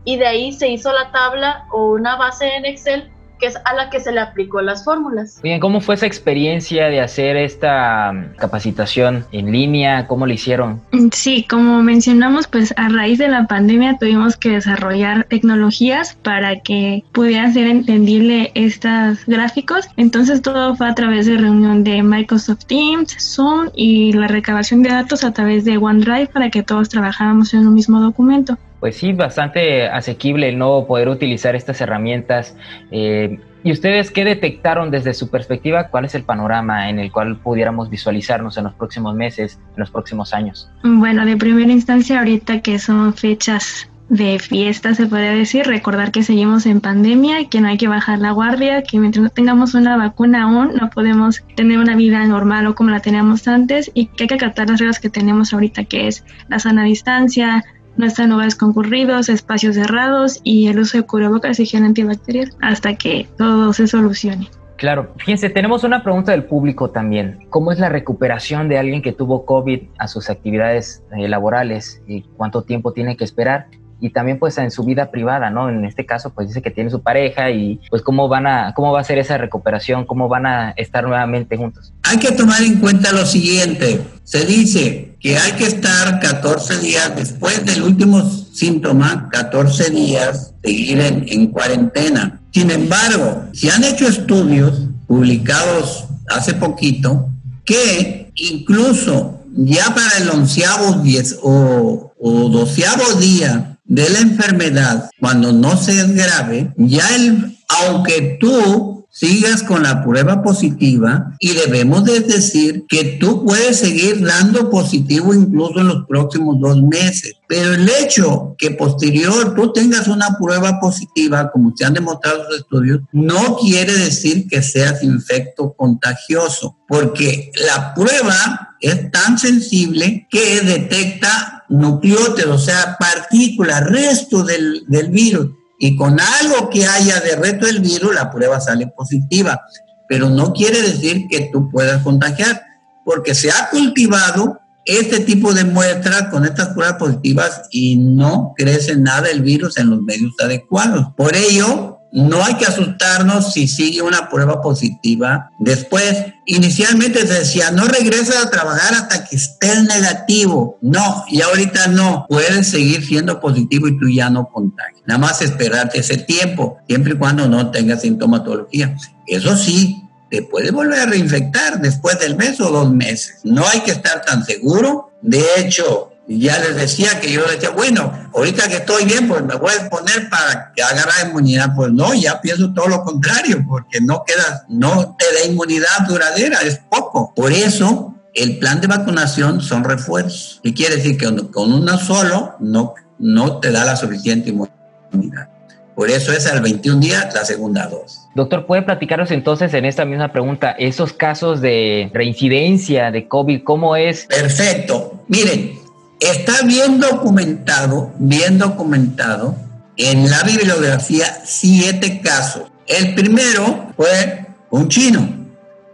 [0.05, 3.75] y de ahí se hizo la tabla o una base en Excel que es a
[3.75, 5.41] la que se le aplicó las fórmulas.
[5.43, 10.07] Bien, ¿cómo fue esa experiencia de hacer esta mm, capacitación en línea?
[10.07, 10.81] ¿Cómo lo hicieron?
[11.13, 17.05] Sí, como mencionamos, pues a raíz de la pandemia tuvimos que desarrollar tecnologías para que
[17.13, 19.89] pudieran ser entendible estos gráficos.
[19.97, 24.91] Entonces todo fue a través de reunión de Microsoft Teams, Zoom y la recabación de
[24.91, 29.13] datos a través de OneDrive para que todos trabajáramos en un mismo documento pues sí,
[29.13, 32.57] bastante asequible el no poder utilizar estas herramientas.
[32.93, 35.89] Eh, ¿Y ustedes qué detectaron desde su perspectiva?
[35.89, 39.91] ¿Cuál es el panorama en el cual pudiéramos visualizarnos en los próximos meses, en los
[39.91, 40.71] próximos años?
[40.85, 46.23] Bueno, de primera instancia, ahorita que son fechas de fiesta, se podría decir, recordar que
[46.23, 49.97] seguimos en pandemia, que no hay que bajar la guardia, que mientras no tengamos una
[49.97, 54.25] vacuna aún no podemos tener una vida normal o como la teníamos antes y que
[54.25, 57.65] hay que acatar las reglas que tenemos ahorita, que es la sana distancia,
[57.97, 62.95] no están lugares concurridos, espacios cerrados y el uso de cubrebocas y gel antibacterial hasta
[62.95, 64.49] que todo se solucione.
[64.77, 67.47] Claro, fíjense, tenemos una pregunta del público también.
[67.49, 72.23] ¿Cómo es la recuperación de alguien que tuvo COVID a sus actividades eh, laborales y
[72.37, 73.69] cuánto tiempo tiene que esperar?
[74.01, 75.69] Y también pues en su vida privada, ¿no?
[75.69, 78.93] En este caso pues dice que tiene su pareja y pues cómo van a cómo
[78.93, 81.93] va a ser esa recuperación, cómo van a estar nuevamente juntos.
[82.03, 87.17] Hay que tomar en cuenta lo siguiente, se dice que hay que estar 14 días
[87.17, 92.41] después del último síntoma, 14 días seguir en, en cuarentena.
[92.53, 97.29] Sin embargo, se han hecho estudios publicados hace poquito
[97.65, 105.53] que incluso ya para el onceavo diez, o, o doceavo día de la enfermedad, cuando
[105.53, 112.21] no sea grave, ya el, aunque tú sigas con la prueba positiva y debemos de
[112.21, 117.33] decir que tú puedes seguir dando positivo incluso en los próximos dos meses.
[117.49, 122.59] Pero el hecho que posterior tú tengas una prueba positiva, como se han demostrado los
[122.59, 130.61] estudios, no quiere decir que seas infecto contagioso, porque la prueba es tan sensible que
[130.61, 135.49] detecta nucleótidos, o sea, partículas, resto del, del virus
[135.79, 139.61] y con algo que haya de reto del virus, la prueba sale positiva.
[140.09, 142.63] Pero no quiere decir que tú puedas contagiar,
[143.05, 148.97] porque se ha cultivado este tipo de muestras con estas pruebas positivas y no crece
[148.97, 151.09] nada el virus en los medios adecuados.
[151.17, 155.51] Por ello, no hay que asustarnos si sigue una prueba positiva.
[155.59, 160.79] Después, inicialmente se decía, no regresas a trabajar hasta que estés negativo.
[160.81, 162.27] No, y ahorita no.
[162.29, 165.03] Puedes seguir siendo positivo y tú ya no contagias.
[165.07, 168.97] Nada más esperarte ese tiempo, siempre y cuando no tengas sintomatología.
[169.27, 173.41] Eso sí, te puede volver a reinfectar después del mes o dos meses.
[173.45, 175.13] No hay que estar tan seguro.
[175.23, 179.43] De hecho, y ya les decía que yo decía, bueno, ahorita que estoy bien, pues
[179.45, 181.75] me voy a poner para que agarre inmunidad.
[181.77, 186.61] Pues no, ya pienso todo lo contrario, porque no queda, no te da inmunidad duradera,
[186.63, 187.33] es poco.
[187.35, 190.61] Por eso, el plan de vacunación son refuerzos.
[190.65, 191.17] ¿Qué quiere decir?
[191.17, 195.49] Que con uno solo no, no te da la suficiente inmunidad.
[195.95, 198.21] Por eso es al 21 días la segunda dosis.
[198.35, 203.63] Doctor, ¿puede platicarnos entonces en esta misma pregunta esos casos de reincidencia de COVID?
[203.65, 204.27] ¿Cómo es?
[204.27, 205.25] Perfecto.
[205.29, 205.86] Miren,
[206.21, 209.55] Está bien documentado, bien documentado
[209.97, 212.65] en la bibliografía siete casos.
[212.87, 215.29] El primero fue un chino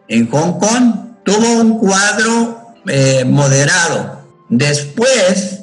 [0.06, 4.22] en Hong Kong, tuvo un cuadro eh, moderado.
[4.48, 5.60] Después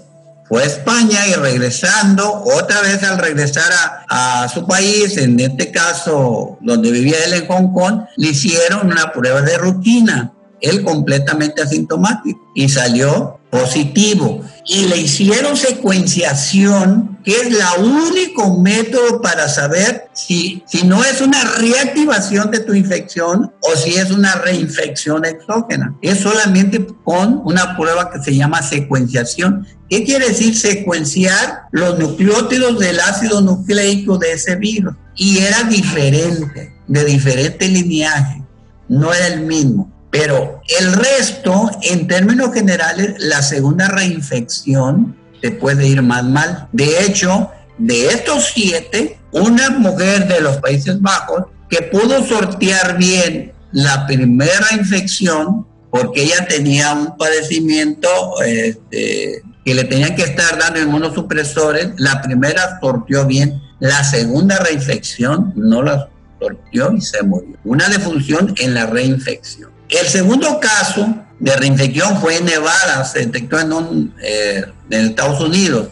[0.49, 3.71] fue a España y regresando, otra vez al regresar
[4.09, 8.87] a, a, su país, en este caso donde vivía él en Hong Kong, le hicieron
[8.87, 17.31] una prueba de rutina, él completamente asintomático y salió positivo y le hicieron secuenciación, que
[17.31, 23.51] es el único método para saber si, si no es una reactivación de tu infección
[23.61, 25.95] o si es una reinfección exógena.
[26.01, 29.65] Es solamente con una prueba que se llama secuenciación.
[29.89, 34.93] ¿Qué quiere decir secuenciar los nucleótidos del ácido nucleico de ese virus?
[35.15, 38.43] Y era diferente, de diferente lineaje,
[38.87, 39.91] no era el mismo.
[40.11, 46.67] Pero el resto, en términos generales, la segunda reinfección te puede ir más mal.
[46.71, 53.53] De hecho, de estos siete, una mujer de los Países Bajos que pudo sortear bien
[53.71, 58.09] la primera infección, porque ella tenía un padecimiento
[58.43, 65.53] este, que le tenían que estar dando inmunosupresores, la primera sorteó bien, la segunda reinfección
[65.55, 67.57] no la sorteó y se murió.
[67.63, 69.78] Una defunción en la reinfección.
[69.89, 75.41] El segundo caso de reinfección fue en Nevada, se detectó en, un, eh, en Estados
[75.41, 75.87] Unidos.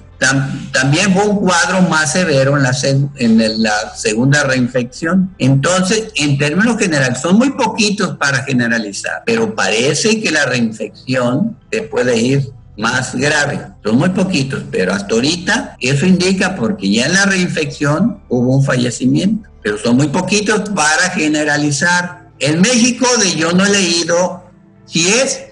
[0.72, 2.76] también fue un cuadro más severo en la,
[3.16, 5.34] en la segunda reinfección.
[5.40, 11.84] Entonces, en términos generales, son muy poquitos para generalizar, pero parece que la reinfección te
[11.84, 13.60] puede ir más grave.
[13.84, 18.64] Son muy poquitos, pero hasta ahorita eso indica porque ya en la reinfección hubo un
[18.64, 22.27] fallecimiento, pero son muy poquitos para generalizar.
[22.40, 24.44] En México de yo no he leído
[24.86, 25.48] si es,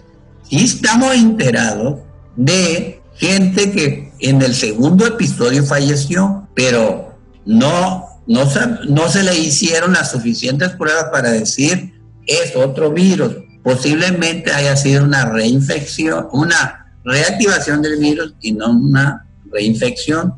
[0.47, 1.99] si estamos enterados
[2.35, 9.37] de gente que en el segundo episodio falleció, pero no, no, se, no se le
[9.37, 11.93] hicieron las suficientes pruebas para decir
[12.25, 13.35] es otro virus.
[13.63, 20.35] Posiblemente haya sido una reinfección, una reactivación del virus y no una reinfección.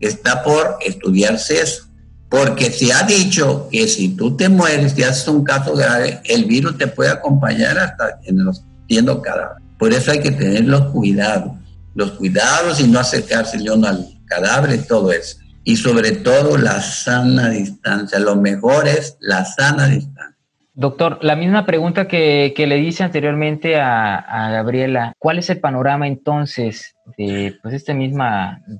[0.00, 1.84] Está por estudiarse eso.
[2.32, 6.46] Porque se ha dicho que si tú te mueres y haces un caso grave, el
[6.46, 9.62] virus te puede acompañar hasta en los siendo cadáver.
[9.78, 11.52] Por eso hay que tener los cuidados
[11.94, 15.38] los cuidados y no acercarse yo al cadáver y todo eso.
[15.64, 18.18] Y sobre todo la sana distancia.
[18.18, 20.31] Lo mejor es la sana distancia.
[20.74, 26.94] Doctor, la misma pregunta que, le hice anteriormente a, Gabriela, ¿cuál es el panorama entonces
[27.18, 28.24] de pues, este mismo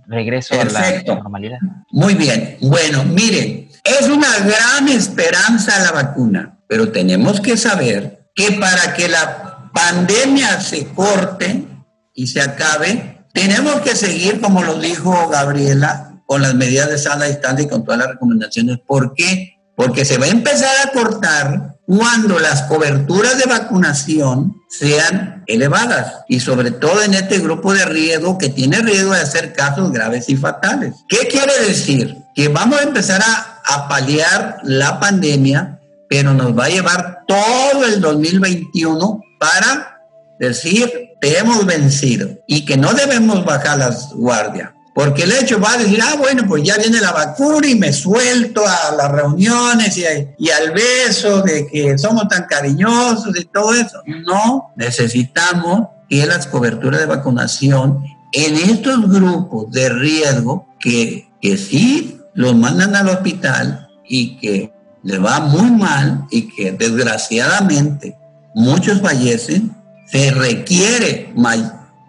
[0.07, 1.59] regreso a la normalidad?
[1.91, 8.53] Muy bien, bueno, miren, es una gran esperanza la vacuna, pero tenemos que saber que
[8.53, 11.67] para que la pandemia se corte,
[12.15, 17.27] y se acabe, tenemos que seguir, como lo dijo Gabriela, con las medidas de sana
[17.27, 18.79] distancia y con todas las recomendaciones.
[18.87, 19.57] ¿Por qué?
[19.77, 26.41] Porque se va a empezar a cortar cuando las coberturas de vacunación sean elevadas y
[26.41, 30.37] sobre todo en este grupo de riesgo que tiene riesgo de hacer casos graves y
[30.37, 30.95] fatales.
[31.09, 32.17] ¿Qué quiere decir?
[32.35, 37.85] Que vamos a empezar a, a paliar la pandemia, pero nos va a llevar todo
[37.85, 40.01] el 2021 para
[40.39, 40.91] decir
[41.21, 44.71] te hemos vencido y que no debemos bajar las guardias.
[44.95, 47.93] Porque el hecho va a decir, ah, bueno, pues ya viene la vacuna y me
[47.93, 54.03] suelto a las reuniones y, al beso de que somos tan cariñosos y todo eso.
[54.27, 62.19] No, necesitamos que las coberturas de vacunación en estos grupos de riesgo que, que sí
[62.35, 68.17] los mandan al hospital y que les va muy mal y que desgraciadamente
[68.55, 69.75] muchos fallecen,
[70.07, 71.33] se requiere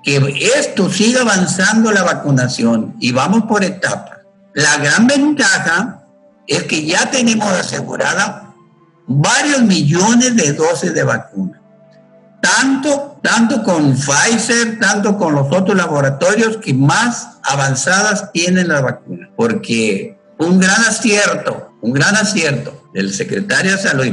[0.03, 0.17] que
[0.57, 4.19] esto siga avanzando la vacunación y vamos por etapas.
[4.53, 6.03] La gran ventaja
[6.47, 8.53] es que ya tenemos asegurada
[9.07, 11.61] varios millones de dosis de vacuna.
[12.41, 19.29] Tanto, tanto con Pfizer, tanto con los otros laboratorios que más avanzadas tienen la vacuna.
[19.37, 24.07] Porque un gran acierto, un gran acierto del secretario de Salud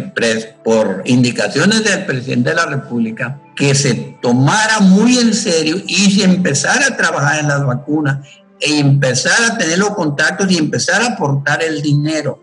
[0.64, 3.92] por indicaciones del presidente de la República, que se
[4.22, 8.26] tomara muy en serio y se empezara a trabajar en las vacunas
[8.58, 12.40] e empezar a tener los contactos y empezar a aportar el dinero.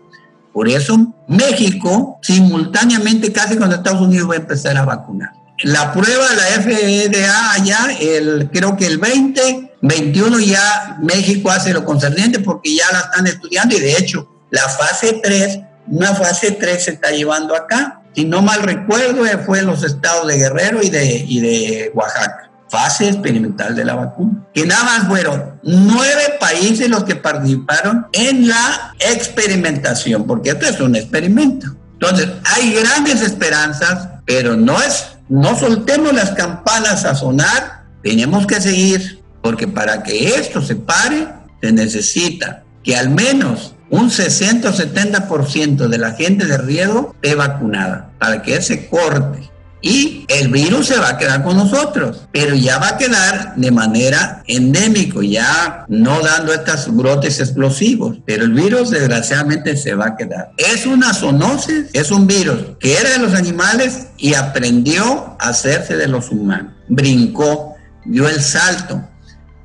[0.52, 5.32] Por eso México simultáneamente casi con Estados Unidos va a empezar a vacunar.
[5.64, 11.72] La prueba de la FDA allá, el, creo que el 20, 21 ya México hace
[11.72, 15.58] lo concerniente porque ya la están estudiando y de hecho la fase 3
[15.90, 17.97] una fase 3 se está llevando acá.
[18.14, 22.50] Si no mal recuerdo, fue en los estados de Guerrero y de, y de Oaxaca.
[22.68, 24.46] Fase experimental de la vacuna.
[24.52, 30.80] Que nada más fueron nueve países los que participaron en la experimentación, porque esto es
[30.80, 31.66] un experimento.
[31.94, 38.60] Entonces, hay grandes esperanzas, pero no es, no soltemos las campanas a sonar, tenemos que
[38.60, 41.26] seguir, porque para que esto se pare,
[41.60, 47.34] se necesita que al menos un 60 o 70% de la gente de riesgo esté
[47.34, 49.50] vacunada para que se corte.
[49.80, 53.70] Y el virus se va a quedar con nosotros, pero ya va a quedar de
[53.70, 60.16] manera endémico, ya no dando estos brotes explosivos, pero el virus desgraciadamente se va a
[60.16, 60.50] quedar.
[60.56, 65.96] Es una zoonosis, es un virus que era de los animales y aprendió a hacerse
[65.96, 66.72] de los humanos.
[66.88, 69.08] Brincó, dio el salto.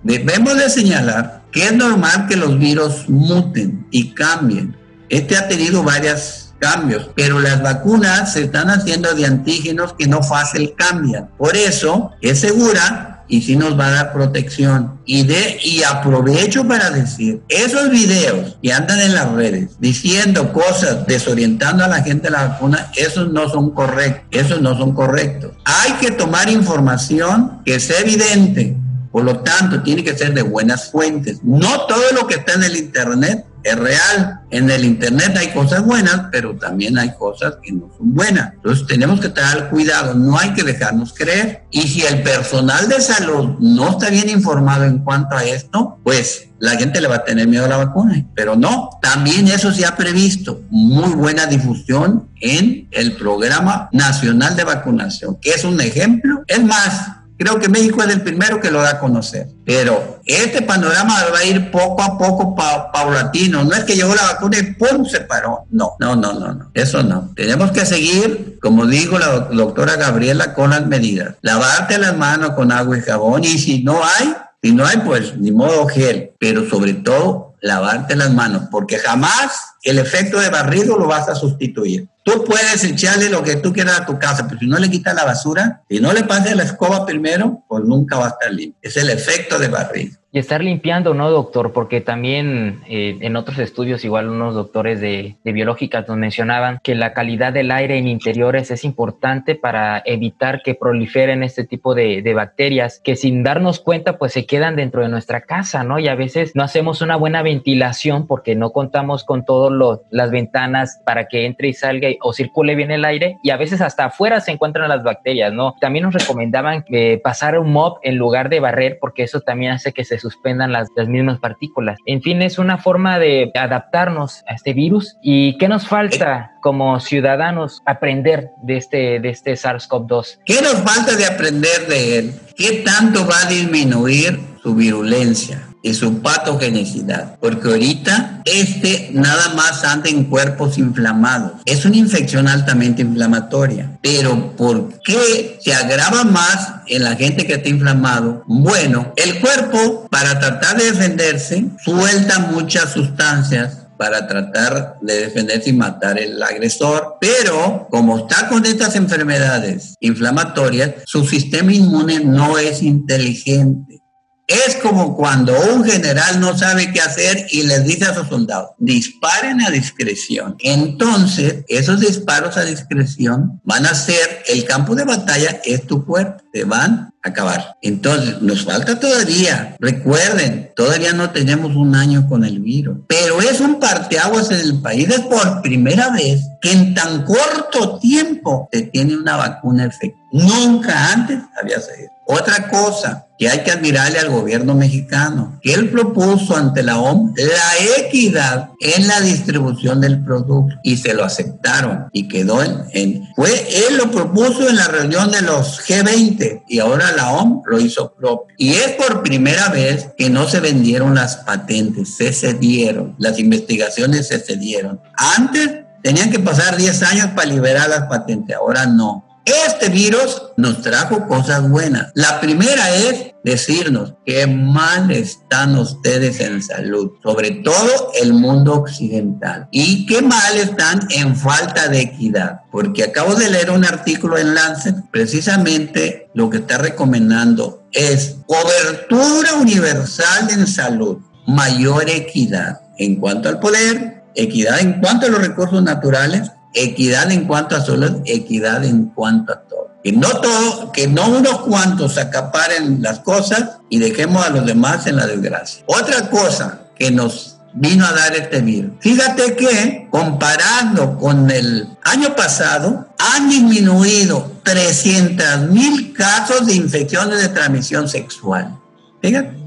[0.03, 4.75] Debemos de señalar que es normal que los virus muten y cambien.
[5.07, 10.23] Este ha tenido varios cambios, pero las vacunas se están haciendo de antígenos que no
[10.23, 11.29] fácil cambian.
[11.37, 14.99] Por eso es segura y sí nos va a dar protección.
[15.05, 21.05] Y, de, y aprovecho para decir, esos videos que andan en las redes diciendo cosas,
[21.05, 25.51] desorientando a la gente de la vacuna, esos no son correctos, esos no son correctos.
[25.65, 28.77] Hay que tomar información que sea evidente
[29.13, 31.37] por lo tanto, tiene que ser de buenas fuentes.
[31.43, 34.41] No todo lo que está en el Internet es real.
[34.49, 38.53] En el Internet hay cosas buenas, pero también hay cosas que no son buenas.
[38.55, 41.61] Entonces tenemos que tener cuidado, no hay que dejarnos creer.
[41.69, 46.47] Y si el personal de salud no está bien informado en cuanto a esto, pues
[46.57, 48.25] la gente le va a tener miedo a la vacuna.
[48.33, 50.63] Pero no, también eso se ha previsto.
[50.71, 56.43] Muy buena difusión en el Programa Nacional de Vacunación, que es un ejemplo.
[56.47, 59.47] Es más, Creo que México es el primero que lo da a conocer.
[59.65, 63.63] Pero este panorama va a ir poco a poco paulatino.
[63.63, 65.05] No es que llegó la vacuna y ¡pum!
[65.05, 65.65] se paró.
[65.71, 66.71] No, no, no, no, no.
[66.73, 67.31] Eso no.
[67.35, 71.35] Tenemos que seguir, como dijo la doctora Gabriela, con las medidas.
[71.41, 73.43] Lavarte las manos con agua y jabón.
[73.43, 76.31] Y si no hay, si no hay, pues ni modo gel.
[76.39, 78.63] Pero sobre todo, lavarte las manos.
[78.69, 82.07] Porque jamás el efecto de barrido lo vas a sustituir.
[82.23, 85.13] Tú puedes echarle lo que tú quieras a tu casa, pero si no le quitas
[85.13, 88.79] la basura, si no le pasas la escoba primero, pues nunca va a estar limpio.
[88.81, 90.22] Es el efecto de barrido.
[90.35, 91.73] Y estar limpiando, ¿no, doctor?
[91.73, 96.95] Porque también eh, en otros estudios, igual unos doctores de, de biológicas nos mencionaban que
[96.95, 102.23] la calidad del aire en interiores es importante para evitar que proliferen este tipo de,
[102.23, 105.99] de, bacterias que sin darnos cuenta pues se quedan dentro de nuestra casa, ¿no?
[105.99, 110.99] Y a veces no hacemos una buena ventilación porque no contamos con todas las ventanas
[111.05, 114.41] para que entre y salga o circule bien el aire y a veces hasta afuera
[114.41, 115.75] se encuentran las bacterias, ¿no?
[115.79, 119.93] También nos recomendaban eh, pasar un mop en lugar de barrer porque eso también hace
[119.93, 121.97] que se suspendan las, las mismas partículas.
[122.05, 125.17] En fin, es una forma de adaptarnos a este virus.
[125.21, 130.39] ¿Y qué nos falta como ciudadanos aprender de este, de este SARS-CoV-2?
[130.45, 132.33] ¿Qué nos falta de aprender de él?
[132.55, 135.72] ¿Qué tanto va a disminuir su virulencia?
[135.83, 141.51] Y su patogenicidad, porque ahorita este nada más anda en cuerpos inflamados.
[141.65, 147.55] Es una infección altamente inflamatoria, pero ¿por qué se agrava más en la gente que
[147.55, 148.43] está inflamado?
[148.47, 155.73] Bueno, el cuerpo para tratar de defenderse suelta muchas sustancias para tratar de defenderse y
[155.73, 162.81] matar el agresor, pero como está con estas enfermedades inflamatorias, su sistema inmune no es
[162.81, 164.02] inteligente.
[164.47, 168.71] Es como cuando un general no sabe qué hacer y les dice a sus soldados,
[168.77, 170.55] disparen a discreción.
[170.59, 176.43] Entonces, esos disparos a discreción van a ser, el campo de batalla es tu cuerpo,
[176.51, 177.77] te van a acabar.
[177.81, 183.61] Entonces, nos falta todavía, recuerden, todavía no tenemos un año con el virus, pero es
[183.61, 188.83] un parteaguas en el país, es por primera vez que en tan corto tiempo se
[188.83, 190.21] tiene una vacuna efectiva.
[190.33, 192.12] Nunca antes había sido.
[192.25, 197.33] Otra cosa que hay que admirarle al gobierno mexicano, que él propuso ante la OMS
[197.35, 203.49] la equidad en la distribución del producto y se lo aceptaron y quedó en, fue
[203.87, 208.13] él lo propuso en la reunión de los G20 y ahora la OMS lo hizo
[208.13, 208.55] propio.
[208.57, 214.27] Y es por primera vez que no se vendieron las patentes, se cedieron, las investigaciones
[214.27, 215.01] se cedieron.
[215.17, 215.69] Antes
[216.03, 219.32] tenían que pasar 10 años para liberar las patentes, ahora no.
[219.45, 222.11] Este virus nos trajo cosas buenas.
[222.15, 229.67] La primera es decirnos qué mal están ustedes en salud, sobre todo el mundo occidental,
[229.69, 234.55] y qué mal están en falta de equidad, porque acabo de leer un artículo en
[234.55, 241.17] Lancet, precisamente lo que está recomendando es cobertura universal en salud,
[241.47, 247.45] mayor equidad en cuanto al poder, equidad en cuanto a los recursos naturales equidad en
[247.45, 249.91] cuanto a salud, equidad en cuanto a todo.
[250.03, 255.07] Que no todo, que no unos cuantos acaparen las cosas y dejemos a los demás
[255.07, 255.83] en la desgracia.
[255.87, 258.91] Otra cosa que nos vino a dar este virus.
[258.99, 267.49] Fíjate que comparando con el año pasado, han disminuido 300 mil casos de infecciones de
[267.49, 268.77] transmisión sexual.
[269.21, 269.62] Fíjate.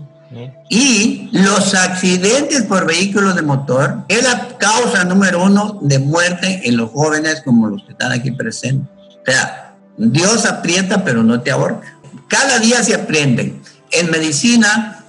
[0.68, 6.76] Y los accidentes por vehículos de motor es la causa número uno de muerte en
[6.76, 8.88] los jóvenes como los que están aquí presentes.
[9.08, 11.98] O sea, Dios aprieta pero no te ahorca.
[12.28, 13.60] Cada día se aprende.
[13.92, 15.04] En medicina,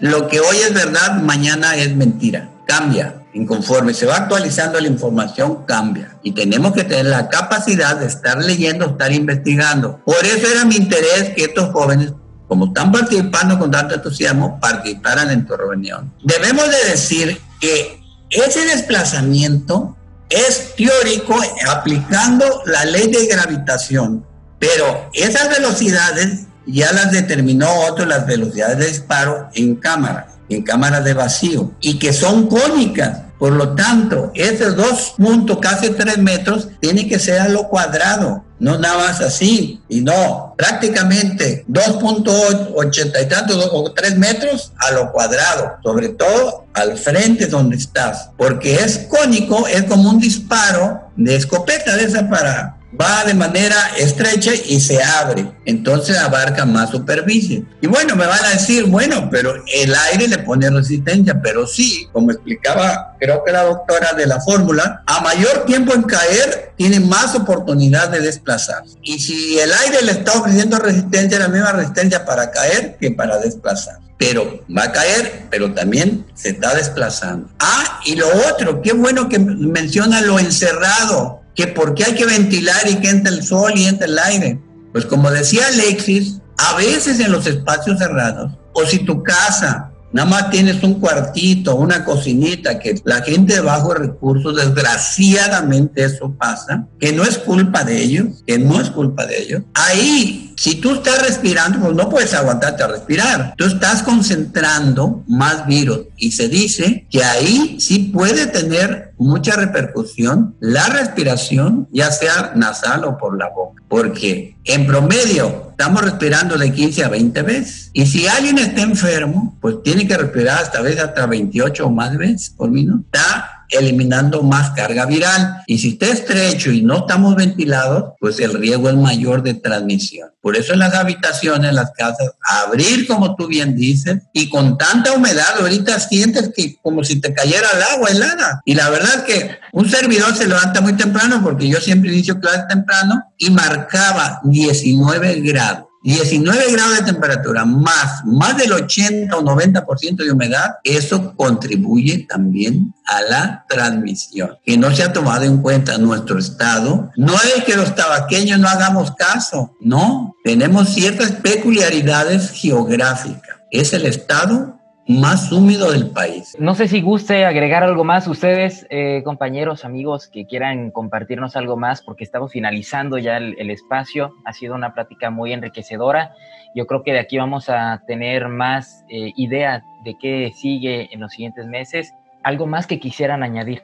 [0.00, 2.50] lo que hoy es verdad, mañana es mentira.
[2.66, 3.22] Cambia.
[3.34, 6.16] Inconforme se va actualizando la información, cambia.
[6.22, 10.00] Y tenemos que tener la capacidad de estar leyendo, estar investigando.
[10.04, 12.12] Por eso era mi interés que estos jóvenes
[12.48, 16.12] como están participando con tanto entusiasmo, participaran en tu reunión.
[16.22, 19.96] Debemos de decir que ese desplazamiento
[20.28, 21.38] es teórico
[21.68, 24.24] aplicando la ley de gravitación,
[24.58, 31.04] pero esas velocidades ya las determinó otro las velocidades de disparo en cámaras, en cámaras
[31.04, 33.22] de vacío, y que son cónicas.
[33.38, 38.45] Por lo tanto, esos dos puntos, casi tres metros, tiene que ser a lo cuadrado
[38.58, 45.12] no nada más así, y no, prácticamente 2.80 y tantos o 3 metros a lo
[45.12, 51.36] cuadrado, sobre todo al frente donde estás, porque es cónico, es como un disparo de
[51.36, 57.64] escopeta de esa para va de manera estrecha y se abre, entonces abarca más superficie.
[57.80, 62.08] Y bueno, me van a decir, bueno, pero el aire le pone resistencia, pero sí,
[62.12, 67.00] como explicaba creo que la doctora de la fórmula, a mayor tiempo en caer, tiene
[67.00, 68.96] más oportunidad de desplazarse.
[69.02, 73.38] Y si el aire le está ofreciendo resistencia, la misma resistencia para caer que para
[73.38, 77.50] desplazar pero va a caer, pero también se está desplazando.
[77.58, 82.26] Ah, y lo otro, qué bueno que menciona lo encerrado que por qué hay que
[82.26, 84.60] ventilar y que entre el sol y entre el aire.
[84.92, 90.28] Pues como decía Alexis, a veces en los espacios cerrados, o si tu casa nada
[90.28, 96.86] más tienes un cuartito, una cocinita, que la gente de bajos recursos, desgraciadamente eso pasa,
[96.98, 99.62] que no es culpa de ellos, que no es culpa de ellos.
[99.74, 103.54] Ahí, si tú estás respirando, pues no puedes aguantarte a respirar.
[103.58, 110.56] Tú estás concentrando más virus y se dice que ahí sí puede tener mucha repercusión
[110.60, 116.72] la respiración, ya sea nasal o por la boca, porque en promedio estamos respirando de
[116.72, 117.90] 15 a 20 veces.
[117.92, 122.16] Y si alguien está enfermo, pues tiene que respirar hasta vez hasta 28 o más
[122.16, 123.04] veces por minuto.
[123.04, 125.62] Está eliminando más carga viral.
[125.66, 130.30] Y si está estrecho y no estamos ventilados, pues el riesgo es mayor de transmisión.
[130.40, 135.12] Por eso en las habitaciones, las casas, abrir como tú bien dices, y con tanta
[135.12, 138.60] humedad, ahorita sientes que como si te cayera el agua helada.
[138.64, 142.38] Y la verdad es que un servidor se levanta muy temprano, porque yo siempre inicio
[142.38, 145.86] clases temprano, y marcaba 19 grados.
[146.06, 152.94] 19 grados de temperatura más más del 80 o 90% de humedad, eso contribuye también
[153.04, 157.10] a la transmisión, que no se ha tomado en cuenta nuestro estado.
[157.16, 163.56] No es que los tabaqueños no hagamos caso, no, tenemos ciertas peculiaridades geográficas.
[163.72, 164.75] Es el estado
[165.08, 166.56] más húmedo del país.
[166.58, 171.76] No sé si guste agregar algo más ustedes, eh, compañeros, amigos, que quieran compartirnos algo
[171.76, 174.34] más, porque estamos finalizando ya el, espacio.
[174.44, 176.34] Ha sido una plática muy enriquecedora.
[176.74, 181.20] Yo creo que de aquí vamos a tener más eh, idea de qué sigue en
[181.20, 182.12] los siguientes meses.
[182.42, 183.82] ¿Algo más que quisieran añadir?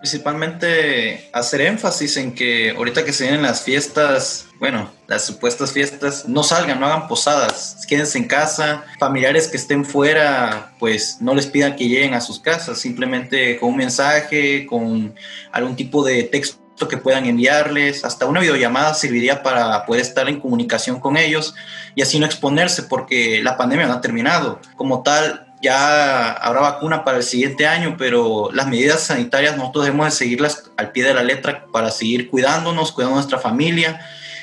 [0.00, 6.28] Principalmente hacer énfasis en que ahorita que se vienen las fiestas, bueno, las supuestas fiestas,
[6.28, 11.46] no salgan, no hagan posadas, quédense en casa, familiares que estén fuera, pues no les
[11.46, 15.14] pidan que lleguen a sus casas, simplemente con un mensaje, con
[15.50, 20.38] algún tipo de texto que puedan enviarles, hasta una videollamada serviría para poder estar en
[20.38, 21.54] comunicación con ellos
[21.96, 24.60] y así no exponerse porque la pandemia no ha terminado.
[24.76, 30.06] Como tal, ya habrá vacuna para el siguiente año, pero las medidas sanitarias nosotros debemos
[30.06, 34.00] de seguirlas al pie de la letra para seguir cuidándonos, cuidando a nuestra familia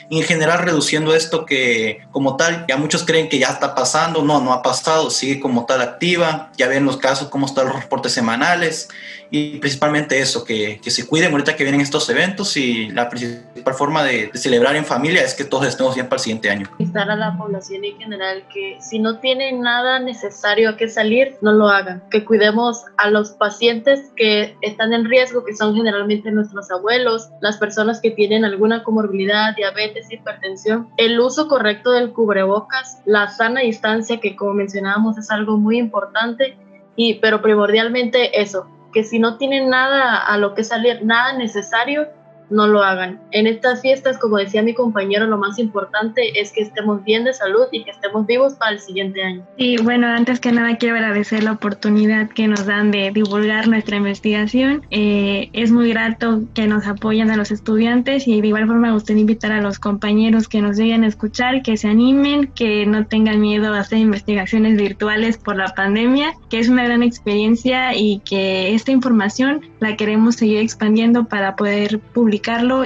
[0.09, 4.23] y en general reduciendo esto que como tal, ya muchos creen que ya está pasando,
[4.23, 7.75] no, no ha pasado, sigue como tal activa, ya ven los casos, cómo están los
[7.75, 8.89] reportes semanales
[9.31, 13.73] y principalmente eso, que, que, se cuiden ahorita que vienen estos eventos y la principal
[13.73, 16.69] forma de, celebrar en familia es que todos estemos bien para el siguiente año.
[16.79, 21.35] Estar a la población en general que si no tienen nada necesario a que salir,
[21.41, 26.31] no lo hagan, que cuidemos a los pacientes que están en riesgo, que son generalmente
[26.31, 33.01] nuestros abuelos, las personas que tienen alguna comorbilidad, diabetes, hipertensión, el uso correcto del cubrebocas,
[33.05, 36.57] la sana distancia que como mencionábamos es algo muy importante
[36.95, 42.07] y pero primordialmente eso, que si no tienen nada a lo que salir, nada necesario,
[42.49, 43.19] no lo hagan.
[43.31, 47.33] En estas fiestas, como decía mi compañero, lo más importante es que estemos bien de
[47.33, 49.43] salud y que estemos vivos para el siguiente año.
[49.57, 53.97] Y bueno, antes que nada quiero agradecer la oportunidad que nos dan de divulgar nuestra
[53.97, 54.85] investigación.
[54.91, 59.21] Eh, es muy grato que nos apoyen a los estudiantes y de igual forma gustaría
[59.21, 63.41] invitar a los compañeros que nos lleguen a escuchar, que se animen, que no tengan
[63.41, 68.73] miedo a hacer investigaciones virtuales por la pandemia, que es una gran experiencia y que
[68.73, 72.34] esta información la queremos seguir expandiendo para poder publicar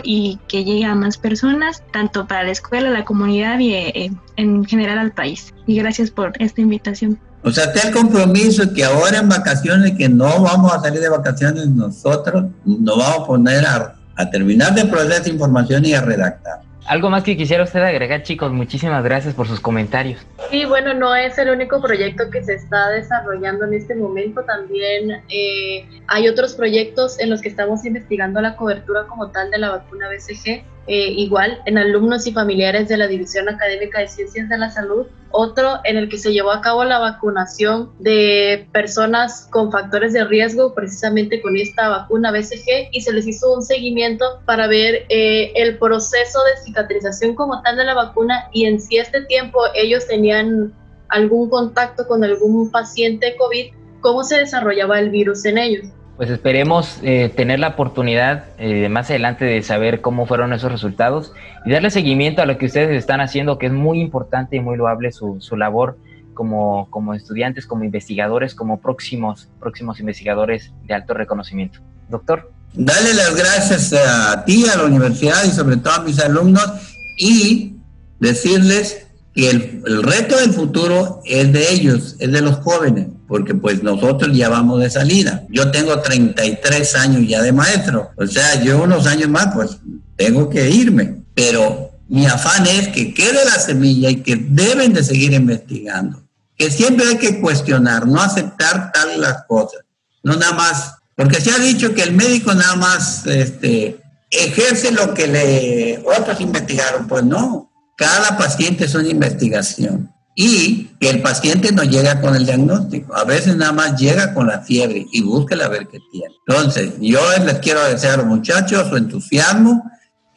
[0.03, 4.65] y que llegue a más personas, tanto para la escuela, la comunidad y eh, en
[4.65, 5.53] general al país.
[5.67, 7.19] Y gracias por esta invitación.
[7.43, 11.09] O sea, está el compromiso que ahora en vacaciones, que no vamos a salir de
[11.09, 16.68] vacaciones nosotros, nos vamos a poner a, a terminar de procesar información y a redactar.
[16.89, 18.51] ¿Algo más que quisiera usted agregar, chicos?
[18.51, 20.25] Muchísimas gracias por sus comentarios.
[20.49, 24.41] Sí, bueno, no es el único proyecto que se está desarrollando en este momento.
[24.41, 29.59] También eh, hay otros proyectos en los que estamos investigando la cobertura como tal de
[29.59, 34.49] la vacuna BCG eh, igual en alumnos y familiares de la División Académica de Ciencias
[34.49, 39.47] de la Salud, otro en el que se llevó a cabo la vacunación de personas
[39.51, 44.41] con factores de riesgo, precisamente con esta vacuna BCG, y se les hizo un seguimiento
[44.45, 48.97] para ver eh, el proceso de cicatrización como tal de la vacuna y en si
[48.97, 50.73] este tiempo ellos tenían
[51.09, 55.85] algún contacto con algún paciente COVID, cómo se desarrollaba el virus en ellos
[56.19, 61.31] pues esperemos eh, tener la oportunidad eh, más adelante de saber cómo fueron esos resultados
[61.63, 64.75] y darle seguimiento a lo que ustedes están haciendo, que es muy importante y muy
[64.75, 65.97] loable su, su labor
[66.33, 71.79] como, como estudiantes, como investigadores, como próximos, próximos investigadores de alto reconocimiento.
[72.09, 72.51] Doctor.
[72.73, 76.69] Dale las gracias a ti, a la universidad y sobre todo a mis alumnos
[77.17, 77.77] y
[78.19, 83.53] decirles que el, el reto del futuro es de ellos, es de los jóvenes porque
[83.53, 85.43] pues nosotros ya vamos de salida.
[85.49, 89.77] Yo tengo 33 años ya de maestro, o sea, yo unos años más pues
[90.17, 95.03] tengo que irme, pero mi afán es que quede la semilla y que deben de
[95.03, 96.23] seguir investigando,
[96.57, 99.81] que siempre hay que cuestionar, no aceptar tal las cosas,
[100.23, 104.01] no nada más, porque se ha dicho que el médico nada más este,
[104.31, 110.11] ejerce lo que le otros investigaron, pues no, cada paciente es una investigación
[110.41, 113.13] y que el paciente no llega con el diagnóstico.
[113.13, 116.33] A veces nada más llega con la fiebre y búsquela a ver qué tiene.
[116.47, 119.83] Entonces, yo les quiero agradecer a los muchachos su entusiasmo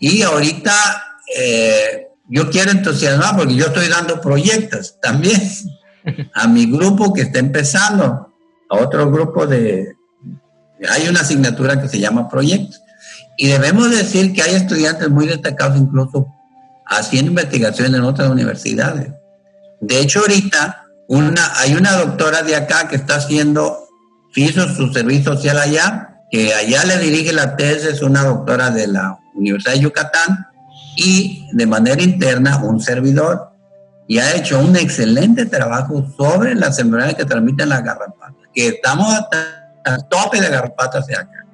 [0.00, 0.72] y ahorita
[1.38, 5.40] eh, yo quiero entusiasmar porque yo estoy dando proyectos también
[6.34, 8.34] a mi grupo que está empezando,
[8.70, 9.94] a otro grupo de...
[10.90, 12.82] Hay una asignatura que se llama proyectos.
[13.38, 16.26] Y debemos decir que hay estudiantes muy destacados incluso
[16.86, 19.21] haciendo investigación en otras universidades.
[19.82, 23.88] De hecho, ahorita una, hay una doctora de acá que está haciendo,
[24.34, 28.86] hizo su servicio social allá, que allá le dirige la tesis, es una doctora de
[28.86, 30.46] la Universidad de Yucatán,
[30.96, 33.50] y de manera interna un servidor,
[34.06, 39.12] y ha hecho un excelente trabajo sobre las enfermedades que transmiten las garrapatas, que estamos
[39.84, 41.44] al tope de garrapatas de acá.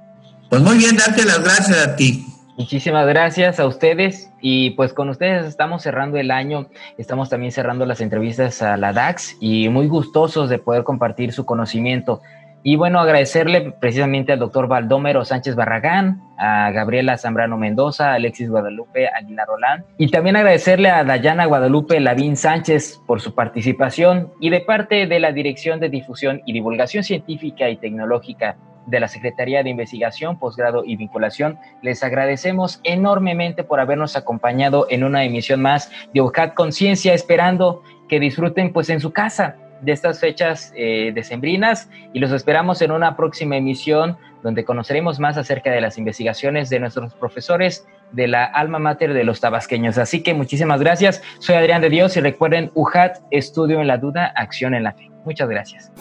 [0.51, 2.27] Pues muy bien, darte las gracias a ti.
[2.59, 7.87] Muchísimas gracias a ustedes y pues con ustedes estamos cerrando el año, estamos también cerrando
[7.87, 12.21] las entrevistas a la DAX y muy gustosos de poder compartir su conocimiento.
[12.65, 18.51] Y bueno, agradecerle precisamente al doctor Valdómero Sánchez Barragán, a Gabriela Zambrano Mendoza, a Alexis
[18.51, 24.51] Guadalupe Aguilar Rolán y también agradecerle a Dayana Guadalupe Lavín Sánchez por su participación y
[24.51, 28.57] de parte de la Dirección de Difusión y Divulgación Científica y Tecnológica
[28.89, 31.59] de la Secretaría de Investigación, Posgrado y Vinculación.
[31.83, 38.19] Les agradecemos enormemente por habernos acompañado en una emisión más de UJAT Conciencia, esperando que
[38.19, 43.17] disfruten pues en su casa de estas fechas eh, decembrinas y los esperamos en una
[43.17, 48.79] próxima emisión donde conoceremos más acerca de las investigaciones de nuestros profesores de la alma
[48.79, 49.99] mater de los tabasqueños.
[49.99, 51.23] Así que muchísimas gracias.
[51.39, 55.11] Soy Adrián de Dios y recuerden UJAT, estudio en la duda, acción en la fe.
[55.25, 55.93] Muchas gracias.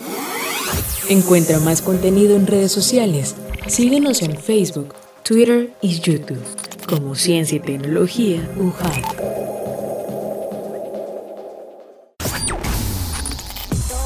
[1.09, 3.36] Encuentra más contenido en redes sociales.
[3.68, 4.93] Síguenos en Facebook,
[5.24, 6.43] Twitter y YouTube
[6.88, 9.38] como Ciencia y Tecnología UJAT.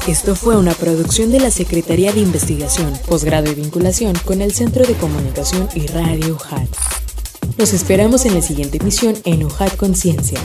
[0.08, 4.84] Esto fue una producción de la Secretaría de Investigación, Posgrado y Vinculación con el Centro
[4.84, 6.68] de Comunicación y Radio UJAT.
[7.56, 10.40] Nos esperamos en la siguiente emisión en UJAT Conciencia.